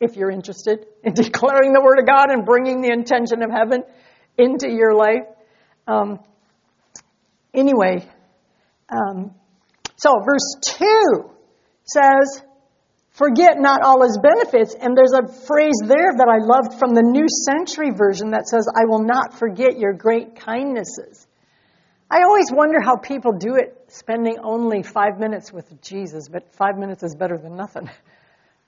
if 0.00 0.16
you're 0.16 0.30
interested 0.30 0.86
in 1.04 1.12
declaring 1.14 1.72
the 1.72 1.80
Word 1.80 1.98
of 1.98 2.06
God 2.06 2.30
and 2.30 2.44
bringing 2.44 2.80
the 2.80 2.90
intention 2.90 3.42
of 3.42 3.50
heaven 3.50 3.84
into 4.36 4.68
your 4.68 4.94
life. 4.94 5.26
Um, 5.86 6.20
anyway, 7.54 8.08
um, 8.88 9.34
so 9.96 10.20
verse 10.24 10.56
2 10.78 11.30
says, 11.84 12.42
Forget 13.12 13.58
not 13.58 13.82
all 13.82 14.02
his 14.02 14.18
benefits. 14.22 14.74
And 14.74 14.96
there's 14.96 15.12
a 15.12 15.28
phrase 15.46 15.78
there 15.84 16.12
that 16.16 16.28
I 16.28 16.38
loved 16.40 16.78
from 16.78 16.94
the 16.94 17.02
New 17.02 17.26
Century 17.28 17.90
Version 17.90 18.30
that 18.30 18.46
says, 18.46 18.66
I 18.74 18.86
will 18.86 19.04
not 19.04 19.38
forget 19.38 19.78
your 19.78 19.92
great 19.92 20.36
kindnesses. 20.36 21.26
I 22.10 22.22
always 22.22 22.50
wonder 22.50 22.80
how 22.80 22.96
people 22.96 23.32
do 23.32 23.56
it 23.56 23.76
spending 23.88 24.38
only 24.42 24.82
five 24.82 25.18
minutes 25.18 25.52
with 25.52 25.82
Jesus, 25.82 26.28
but 26.28 26.54
five 26.54 26.78
minutes 26.78 27.02
is 27.02 27.14
better 27.14 27.36
than 27.36 27.56
nothing. 27.56 27.90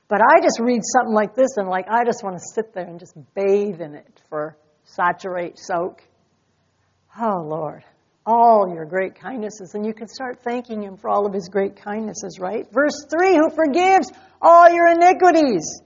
But 0.09 0.21
I 0.21 0.41
just 0.43 0.61
read 0.61 0.83
something 0.85 1.15
like 1.15 1.35
this 1.35 1.57
and 1.57 1.69
like 1.69 1.87
I 1.89 2.05
just 2.05 2.23
want 2.23 2.37
to 2.37 2.45
sit 2.55 2.75
there 2.75 2.87
and 2.87 3.01
just 3.01 3.15
bathe 3.35 3.81
in 3.81 3.95
it 3.95 4.23
for 4.29 4.57
saturate, 4.85 5.59
soak. 5.59 6.03
Oh 7.19 7.43
Lord. 7.45 7.85
all 8.25 8.73
your 8.73 8.85
great 8.85 9.15
kindnesses. 9.21 9.75
And 9.75 9.85
you 9.85 9.93
can 9.95 10.09
start 10.09 10.41
thanking 10.45 10.83
Him 10.83 10.97
for 10.97 11.11
all 11.11 11.27
of 11.27 11.33
His 11.33 11.49
great 11.49 11.77
kindnesses, 11.77 12.39
right? 12.41 12.67
Verse 12.73 13.07
3 13.11 13.35
Who 13.37 13.51
forgives 13.51 14.11
all 14.41 14.71
your 14.71 14.89
iniquities. 14.89 15.81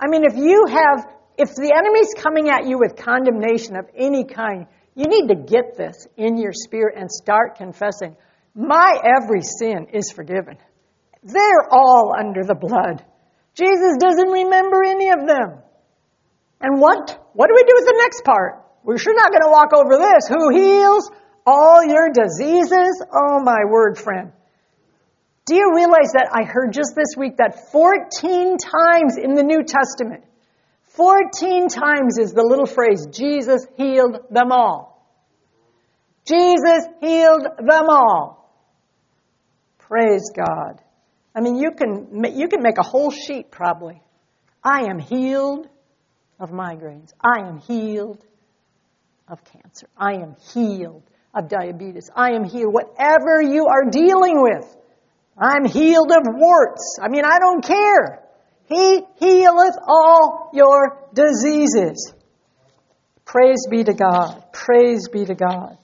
I 0.00 0.08
mean, 0.08 0.24
if 0.24 0.36
you 0.36 0.66
have, 0.68 1.06
if 1.38 1.50
the 1.54 1.72
enemy's 1.76 2.14
coming 2.16 2.48
at 2.50 2.66
you 2.66 2.78
with 2.78 2.96
condemnation 2.96 3.76
of 3.76 3.86
any 3.96 4.24
kind, 4.24 4.66
you 4.94 5.06
need 5.06 5.28
to 5.28 5.34
get 5.34 5.76
this 5.76 6.06
in 6.16 6.36
your 6.38 6.52
spirit 6.52 6.96
and 6.98 7.10
start 7.10 7.56
confessing. 7.56 8.16
My 8.54 8.98
every 9.02 9.42
sin 9.42 9.86
is 9.92 10.10
forgiven. 10.10 10.58
They're 11.22 11.68
all 11.70 12.14
under 12.18 12.42
the 12.42 12.54
blood. 12.54 13.04
Jesus 13.54 13.96
doesn't 13.98 14.28
remember 14.28 14.82
any 14.82 15.10
of 15.10 15.26
them. 15.26 15.58
And 16.60 16.80
what? 16.80 17.28
What 17.34 17.48
do 17.48 17.54
we 17.54 17.64
do 17.64 17.74
with 17.74 17.86
the 17.86 17.98
next 17.98 18.24
part? 18.24 18.64
We're 18.84 18.98
sure 18.98 19.14
not 19.14 19.30
going 19.30 19.42
to 19.42 19.50
walk 19.50 19.72
over 19.74 19.96
this. 19.98 20.28
Who 20.28 20.50
heals 20.50 21.10
all 21.46 21.84
your 21.84 22.10
diseases? 22.10 23.04
Oh 23.12 23.42
my 23.42 23.64
word, 23.68 23.98
friend. 23.98 24.32
Do 25.44 25.56
you 25.56 25.72
realize 25.74 26.12
that 26.14 26.30
I 26.32 26.44
heard 26.44 26.72
just 26.72 26.94
this 26.94 27.16
week 27.16 27.38
that 27.38 27.72
14 27.72 28.56
times 28.58 29.16
in 29.16 29.34
the 29.34 29.42
New 29.42 29.64
Testament, 29.64 30.24
14 30.94 31.68
times 31.68 32.18
is 32.18 32.32
the 32.32 32.44
little 32.44 32.66
phrase, 32.66 33.06
Jesus 33.10 33.66
healed 33.76 34.18
them 34.30 34.52
all. 34.52 34.92
Jesus 36.24 36.86
healed 37.00 37.44
them 37.58 37.86
all. 37.88 38.48
Praise 39.78 40.30
God. 40.36 40.80
I 41.34 41.40
mean, 41.40 41.56
you 41.56 41.70
can, 41.72 42.24
you 42.36 42.48
can 42.48 42.62
make 42.62 42.78
a 42.78 42.82
whole 42.82 43.10
sheet 43.10 43.50
probably. 43.50 44.00
I 44.62 44.84
am 44.90 44.98
healed 44.98 45.68
of 46.38 46.50
migraines. 46.50 47.12
I 47.20 47.48
am 47.48 47.58
healed 47.58 48.24
of 49.28 49.42
cancer. 49.44 49.88
I 49.96 50.14
am 50.14 50.36
healed 50.52 51.02
of 51.34 51.48
diabetes. 51.48 52.10
I 52.14 52.32
am 52.32 52.44
healed. 52.44 52.74
Whatever 52.74 53.40
you 53.40 53.66
are 53.66 53.90
dealing 53.90 54.42
with, 54.42 54.76
I'm 55.38 55.64
healed 55.64 56.10
of 56.12 56.22
warts. 56.26 56.98
I 57.02 57.08
mean, 57.08 57.24
I 57.24 57.38
don't 57.38 57.64
care. 57.64 58.22
He 58.68 59.02
healeth 59.18 59.76
all 59.86 60.50
your 60.52 61.08
diseases. 61.14 62.12
Praise 63.24 63.66
be 63.70 63.84
to 63.84 63.94
God. 63.94 64.44
Praise 64.52 65.08
be 65.08 65.24
to 65.24 65.34
God. 65.34 65.78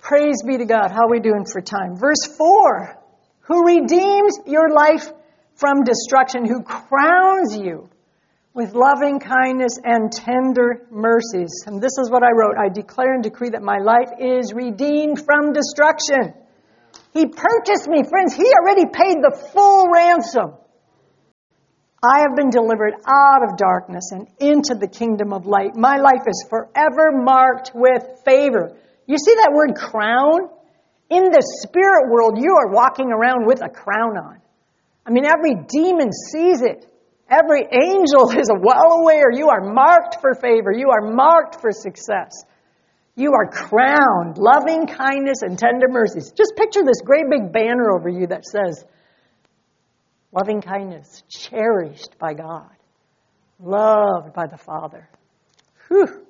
Praise 0.00 0.42
be 0.44 0.58
to 0.58 0.64
God. 0.64 0.90
How 0.90 1.06
are 1.06 1.10
we 1.10 1.20
doing 1.20 1.44
for 1.50 1.60
time? 1.60 1.96
Verse 1.96 2.26
4 2.36 2.96
Who 3.46 3.66
redeems 3.66 4.38
your 4.46 4.70
life 4.70 5.10
from 5.54 5.84
destruction, 5.84 6.46
who 6.46 6.62
crowns 6.62 7.56
you 7.56 7.88
with 8.56 8.74
loving 8.74 9.20
kindness 9.20 9.78
and 9.84 10.10
tender 10.10 10.86
mercies. 10.90 11.64
And 11.66 11.80
this 11.80 11.98
is 12.00 12.10
what 12.10 12.22
I 12.22 12.32
wrote 12.32 12.56
I 12.58 12.70
declare 12.70 13.14
and 13.14 13.22
decree 13.22 13.50
that 13.50 13.62
my 13.62 13.78
life 13.78 14.08
is 14.18 14.54
redeemed 14.54 15.22
from 15.24 15.52
destruction. 15.52 16.32
He 17.12 17.26
purchased 17.26 17.86
me, 17.86 18.02
friends. 18.08 18.34
He 18.34 18.50
already 18.60 18.86
paid 18.86 19.18
the 19.22 19.36
full 19.52 19.88
ransom. 19.92 20.54
I 22.02 22.20
have 22.20 22.34
been 22.34 22.50
delivered 22.50 22.94
out 23.06 23.42
of 23.42 23.58
darkness 23.58 24.10
and 24.12 24.28
into 24.38 24.74
the 24.74 24.88
kingdom 24.88 25.32
of 25.32 25.46
light. 25.46 25.76
My 25.76 25.96
life 25.98 26.26
is 26.26 26.46
forever 26.48 27.12
marked 27.12 27.72
with 27.74 28.04
favor. 28.24 28.76
You 29.06 29.18
see 29.18 29.34
that 29.34 29.52
word 29.52 29.74
crown? 29.76 30.48
In 31.08 31.30
the 31.30 31.42
spirit 31.62 32.10
world, 32.10 32.38
you 32.38 32.56
are 32.56 32.72
walking 32.72 33.12
around 33.12 33.46
with 33.46 33.62
a 33.62 33.68
crown 33.68 34.16
on. 34.18 34.40
I 35.06 35.10
mean, 35.10 35.24
every 35.24 35.54
demon 35.54 36.10
sees 36.12 36.62
it. 36.62 36.90
Every 37.30 37.62
angel 37.62 38.30
is 38.38 38.50
well 38.50 39.00
aware 39.00 39.30
you 39.32 39.48
are 39.48 39.72
marked 39.72 40.20
for 40.20 40.34
favor. 40.34 40.72
You 40.72 40.90
are 40.90 41.12
marked 41.12 41.60
for 41.60 41.70
success. 41.70 42.32
You 43.14 43.32
are 43.32 43.50
crowned, 43.50 44.36
loving 44.36 44.86
kindness 44.86 45.42
and 45.42 45.58
tender 45.58 45.86
mercies. 45.88 46.32
Just 46.32 46.54
picture 46.56 46.82
this 46.84 47.00
great 47.02 47.24
big 47.30 47.52
banner 47.52 47.96
over 47.96 48.08
you 48.08 48.26
that 48.26 48.44
says, 48.44 48.84
loving 50.32 50.60
kindness, 50.60 51.22
cherished 51.28 52.18
by 52.18 52.34
God, 52.34 52.70
loved 53.58 54.34
by 54.34 54.46
the 54.46 54.58
Father. 54.58 55.08
Whew. 55.88 56.26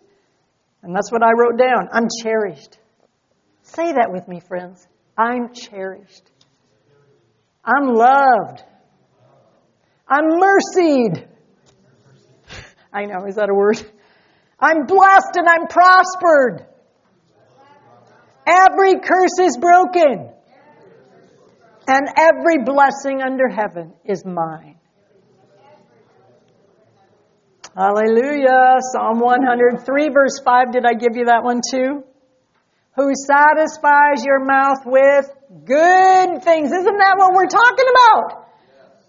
And 0.83 0.95
that's 0.95 1.11
what 1.11 1.23
I 1.25 1.33
wrote 1.37 1.59
down. 1.59 1.89
I'm 1.93 2.07
cherished. 2.23 2.79
Say 3.67 3.93
that 3.93 4.13
with 4.13 4.29
me, 4.29 4.41
friends. 4.41 4.87
I'm 5.19 5.53
cherished. 5.53 6.31
I'm 7.65 7.89
loved. 7.89 8.63
I'm 10.09 10.39
mercied. 10.39 11.29
I 12.93 13.07
know, 13.07 13.27
is 13.27 13.35
that 13.35 13.51
a 13.51 13.55
word? 13.55 13.79
I'm 14.61 14.87
blessed 14.87 15.35
and 15.35 15.49
I'm 15.49 15.67
prospered. 15.67 16.65
Every 18.47 19.01
curse 19.01 19.39
is 19.41 19.59
broken. 19.59 20.31
And 21.89 22.09
every 22.17 22.65
blessing 22.65 23.21
under 23.21 23.49
heaven 23.49 23.95
is 24.05 24.25
mine. 24.25 24.77
Hallelujah. 27.77 28.79
Psalm 28.93 29.19
103, 29.19 30.09
verse 30.11 30.41
5. 30.45 30.73
Did 30.73 30.85
I 30.87 30.95
give 30.95 31.17
you 31.17 31.27
that 31.27 31.43
one 31.43 31.61
too? 31.69 32.05
Who 32.97 33.13
satisfies 33.15 34.25
your 34.25 34.45
mouth 34.45 34.87
with 34.87 35.31
good 35.65 36.43
things. 36.43 36.73
Isn't 36.73 36.99
that 36.99 37.15
what 37.19 37.35
we're 37.35 37.47
talking 37.47 37.87
about? 37.93 38.47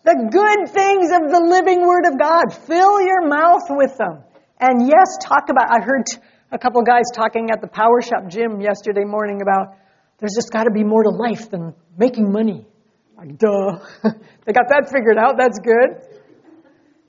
The 0.03 0.27
good 0.31 0.69
things 0.73 1.11
of 1.11 1.31
the 1.31 1.39
living 1.39 1.85
Word 1.85 2.05
of 2.05 2.19
God. 2.19 2.53
Fill 2.67 3.01
your 3.01 3.27
mouth 3.27 3.63
with 3.69 3.97
them. 3.97 4.23
And 4.59 4.87
yes, 4.87 5.17
talk 5.21 5.49
about, 5.49 5.69
I 5.69 5.83
heard 5.83 6.03
a 6.51 6.57
couple 6.57 6.81
guys 6.83 7.05
talking 7.13 7.49
at 7.51 7.61
the 7.61 7.67
Power 7.67 8.01
Shop 8.01 8.27
gym 8.29 8.61
yesterday 8.61 9.03
morning 9.03 9.41
about 9.41 9.77
there's 10.19 10.33
just 10.35 10.51
got 10.51 10.63
to 10.63 10.71
be 10.71 10.83
more 10.83 11.03
to 11.03 11.09
life 11.09 11.49
than 11.49 11.73
making 11.97 12.31
money. 12.31 12.65
Like, 13.17 13.37
duh. 13.37 13.79
they 14.45 14.53
got 14.53 14.69
that 14.69 14.89
figured 14.91 15.17
out. 15.17 15.37
That's 15.37 15.59
good. 15.59 16.01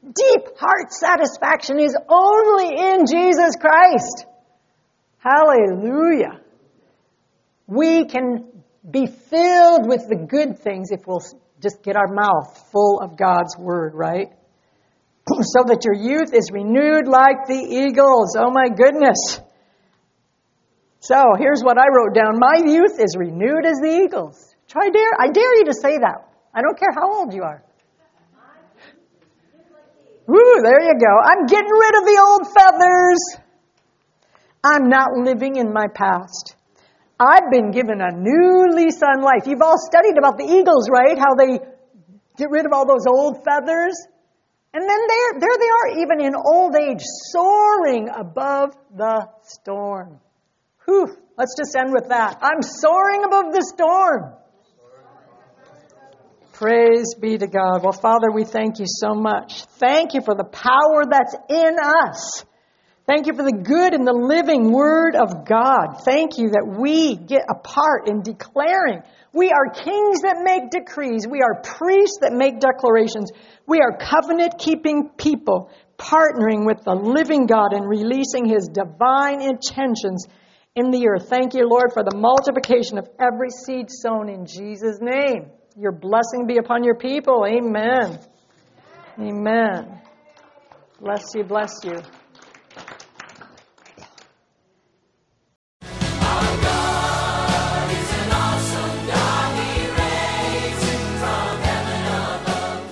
Deep 0.02 0.56
heart 0.58 0.92
satisfaction 0.92 1.80
is 1.80 1.96
only 2.08 2.68
in 2.68 3.04
Jesus 3.06 3.56
Christ. 3.60 4.26
Hallelujah. 5.18 6.40
We 7.68 8.06
can 8.06 8.48
be 8.90 9.06
filled 9.06 9.86
with 9.86 10.08
the 10.08 10.16
good 10.16 10.58
things 10.58 10.90
if 10.90 11.06
we'll 11.06 11.22
just 11.60 11.82
get 11.82 11.96
our 11.96 12.08
mouth 12.08 12.70
full 12.72 12.98
of 13.00 13.16
God's 13.16 13.56
word, 13.58 13.92
right? 13.94 14.28
so 15.28 15.64
that 15.66 15.84
your 15.84 15.94
youth 15.94 16.32
is 16.32 16.50
renewed 16.50 17.06
like 17.06 17.46
the 17.46 17.60
eagles. 17.60 18.36
Oh 18.38 18.50
my 18.50 18.68
goodness. 18.70 19.40
So 21.00 21.34
here's 21.38 21.62
what 21.62 21.76
I 21.78 21.86
wrote 21.94 22.14
down. 22.14 22.40
My 22.40 22.64
youth 22.64 22.98
is 22.98 23.14
renewed 23.18 23.66
as 23.66 23.78
the 23.80 24.00
eagles. 24.02 24.54
Try 24.66 24.88
dare, 24.88 25.12
I 25.18 25.28
dare 25.28 25.58
you 25.58 25.64
to 25.66 25.74
say 25.74 25.98
that. 25.98 26.28
I 26.54 26.62
don't 26.62 26.78
care 26.78 26.92
how 26.94 27.20
old 27.20 27.34
you 27.34 27.42
are. 27.42 27.62
Woo, 30.26 30.62
there 30.62 30.82
you 30.82 30.94
go. 30.98 31.14
I'm 31.24 31.46
getting 31.46 31.70
rid 31.70 31.94
of 31.96 32.04
the 32.04 32.18
old 32.28 32.52
feathers. 32.54 33.18
I'm 34.64 34.88
not 34.88 35.12
living 35.12 35.56
in 35.56 35.72
my 35.72 35.86
past. 35.94 36.56
I've 37.20 37.50
been 37.50 37.72
given 37.72 38.00
a 38.00 38.12
new 38.12 38.68
lease 38.70 39.02
on 39.02 39.22
life. 39.22 39.46
You've 39.46 39.62
all 39.62 39.78
studied 39.78 40.18
about 40.18 40.38
the 40.38 40.44
eagles, 40.44 40.88
right? 40.88 41.18
How 41.18 41.34
they 41.34 41.58
get 42.36 42.50
rid 42.50 42.64
of 42.64 42.72
all 42.72 42.86
those 42.86 43.06
old 43.08 43.44
feathers. 43.44 43.94
And 44.72 44.82
then 44.82 45.00
there, 45.08 45.40
there 45.40 45.58
they 45.58 45.68
are, 45.68 45.98
even 46.02 46.20
in 46.20 46.34
old 46.36 46.76
age, 46.76 47.02
soaring 47.32 48.08
above 48.14 48.76
the 48.94 49.28
storm. 49.42 50.20
Whew, 50.84 51.08
let's 51.36 51.56
just 51.58 51.74
end 51.76 51.92
with 51.92 52.10
that. 52.10 52.38
I'm 52.40 52.62
soaring 52.62 53.24
above 53.24 53.52
the 53.52 53.62
storm. 53.74 54.34
Praise 56.52 57.14
be 57.20 57.38
to 57.38 57.46
God. 57.46 57.82
Well, 57.82 57.92
Father, 57.92 58.30
we 58.32 58.44
thank 58.44 58.78
you 58.78 58.86
so 58.86 59.14
much. 59.14 59.64
Thank 59.78 60.14
you 60.14 60.20
for 60.20 60.34
the 60.34 60.44
power 60.44 61.04
that's 61.08 61.34
in 61.48 61.76
us. 61.78 62.44
Thank 63.08 63.26
you 63.26 63.32
for 63.32 63.42
the 63.42 63.64
good 63.64 63.94
and 63.94 64.06
the 64.06 64.12
living 64.12 64.70
Word 64.70 65.16
of 65.16 65.48
God. 65.48 66.04
Thank 66.04 66.36
you 66.36 66.50
that 66.50 66.76
we 66.78 67.16
get 67.16 67.40
a 67.48 67.54
part 67.54 68.06
in 68.06 68.20
declaring. 68.20 69.00
We 69.32 69.48
are 69.50 69.72
kings 69.72 70.20
that 70.28 70.44
make 70.44 70.68
decrees. 70.68 71.24
We 71.26 71.40
are 71.40 71.62
priests 71.62 72.18
that 72.20 72.34
make 72.34 72.60
declarations. 72.60 73.32
We 73.66 73.80
are 73.80 73.96
covenant 73.96 74.58
keeping 74.58 75.08
people 75.16 75.70
partnering 75.96 76.66
with 76.66 76.84
the 76.84 76.92
living 76.92 77.46
God 77.46 77.72
and 77.72 77.88
releasing 77.88 78.44
His 78.44 78.68
divine 78.68 79.40
intentions 79.40 80.26
in 80.76 80.90
the 80.90 81.08
earth. 81.08 81.30
Thank 81.30 81.54
you, 81.54 81.66
Lord, 81.66 81.94
for 81.94 82.04
the 82.04 82.14
multiplication 82.14 82.98
of 82.98 83.08
every 83.18 83.48
seed 83.64 83.88
sown 83.88 84.28
in 84.28 84.44
Jesus' 84.44 84.98
name. 85.00 85.48
Your 85.78 85.92
blessing 85.92 86.46
be 86.46 86.58
upon 86.58 86.84
your 86.84 86.96
people. 86.96 87.46
Amen. 87.48 88.20
Amen. 89.18 89.98
Bless 91.00 91.34
you, 91.34 91.44
bless 91.44 91.72
you. 91.84 91.96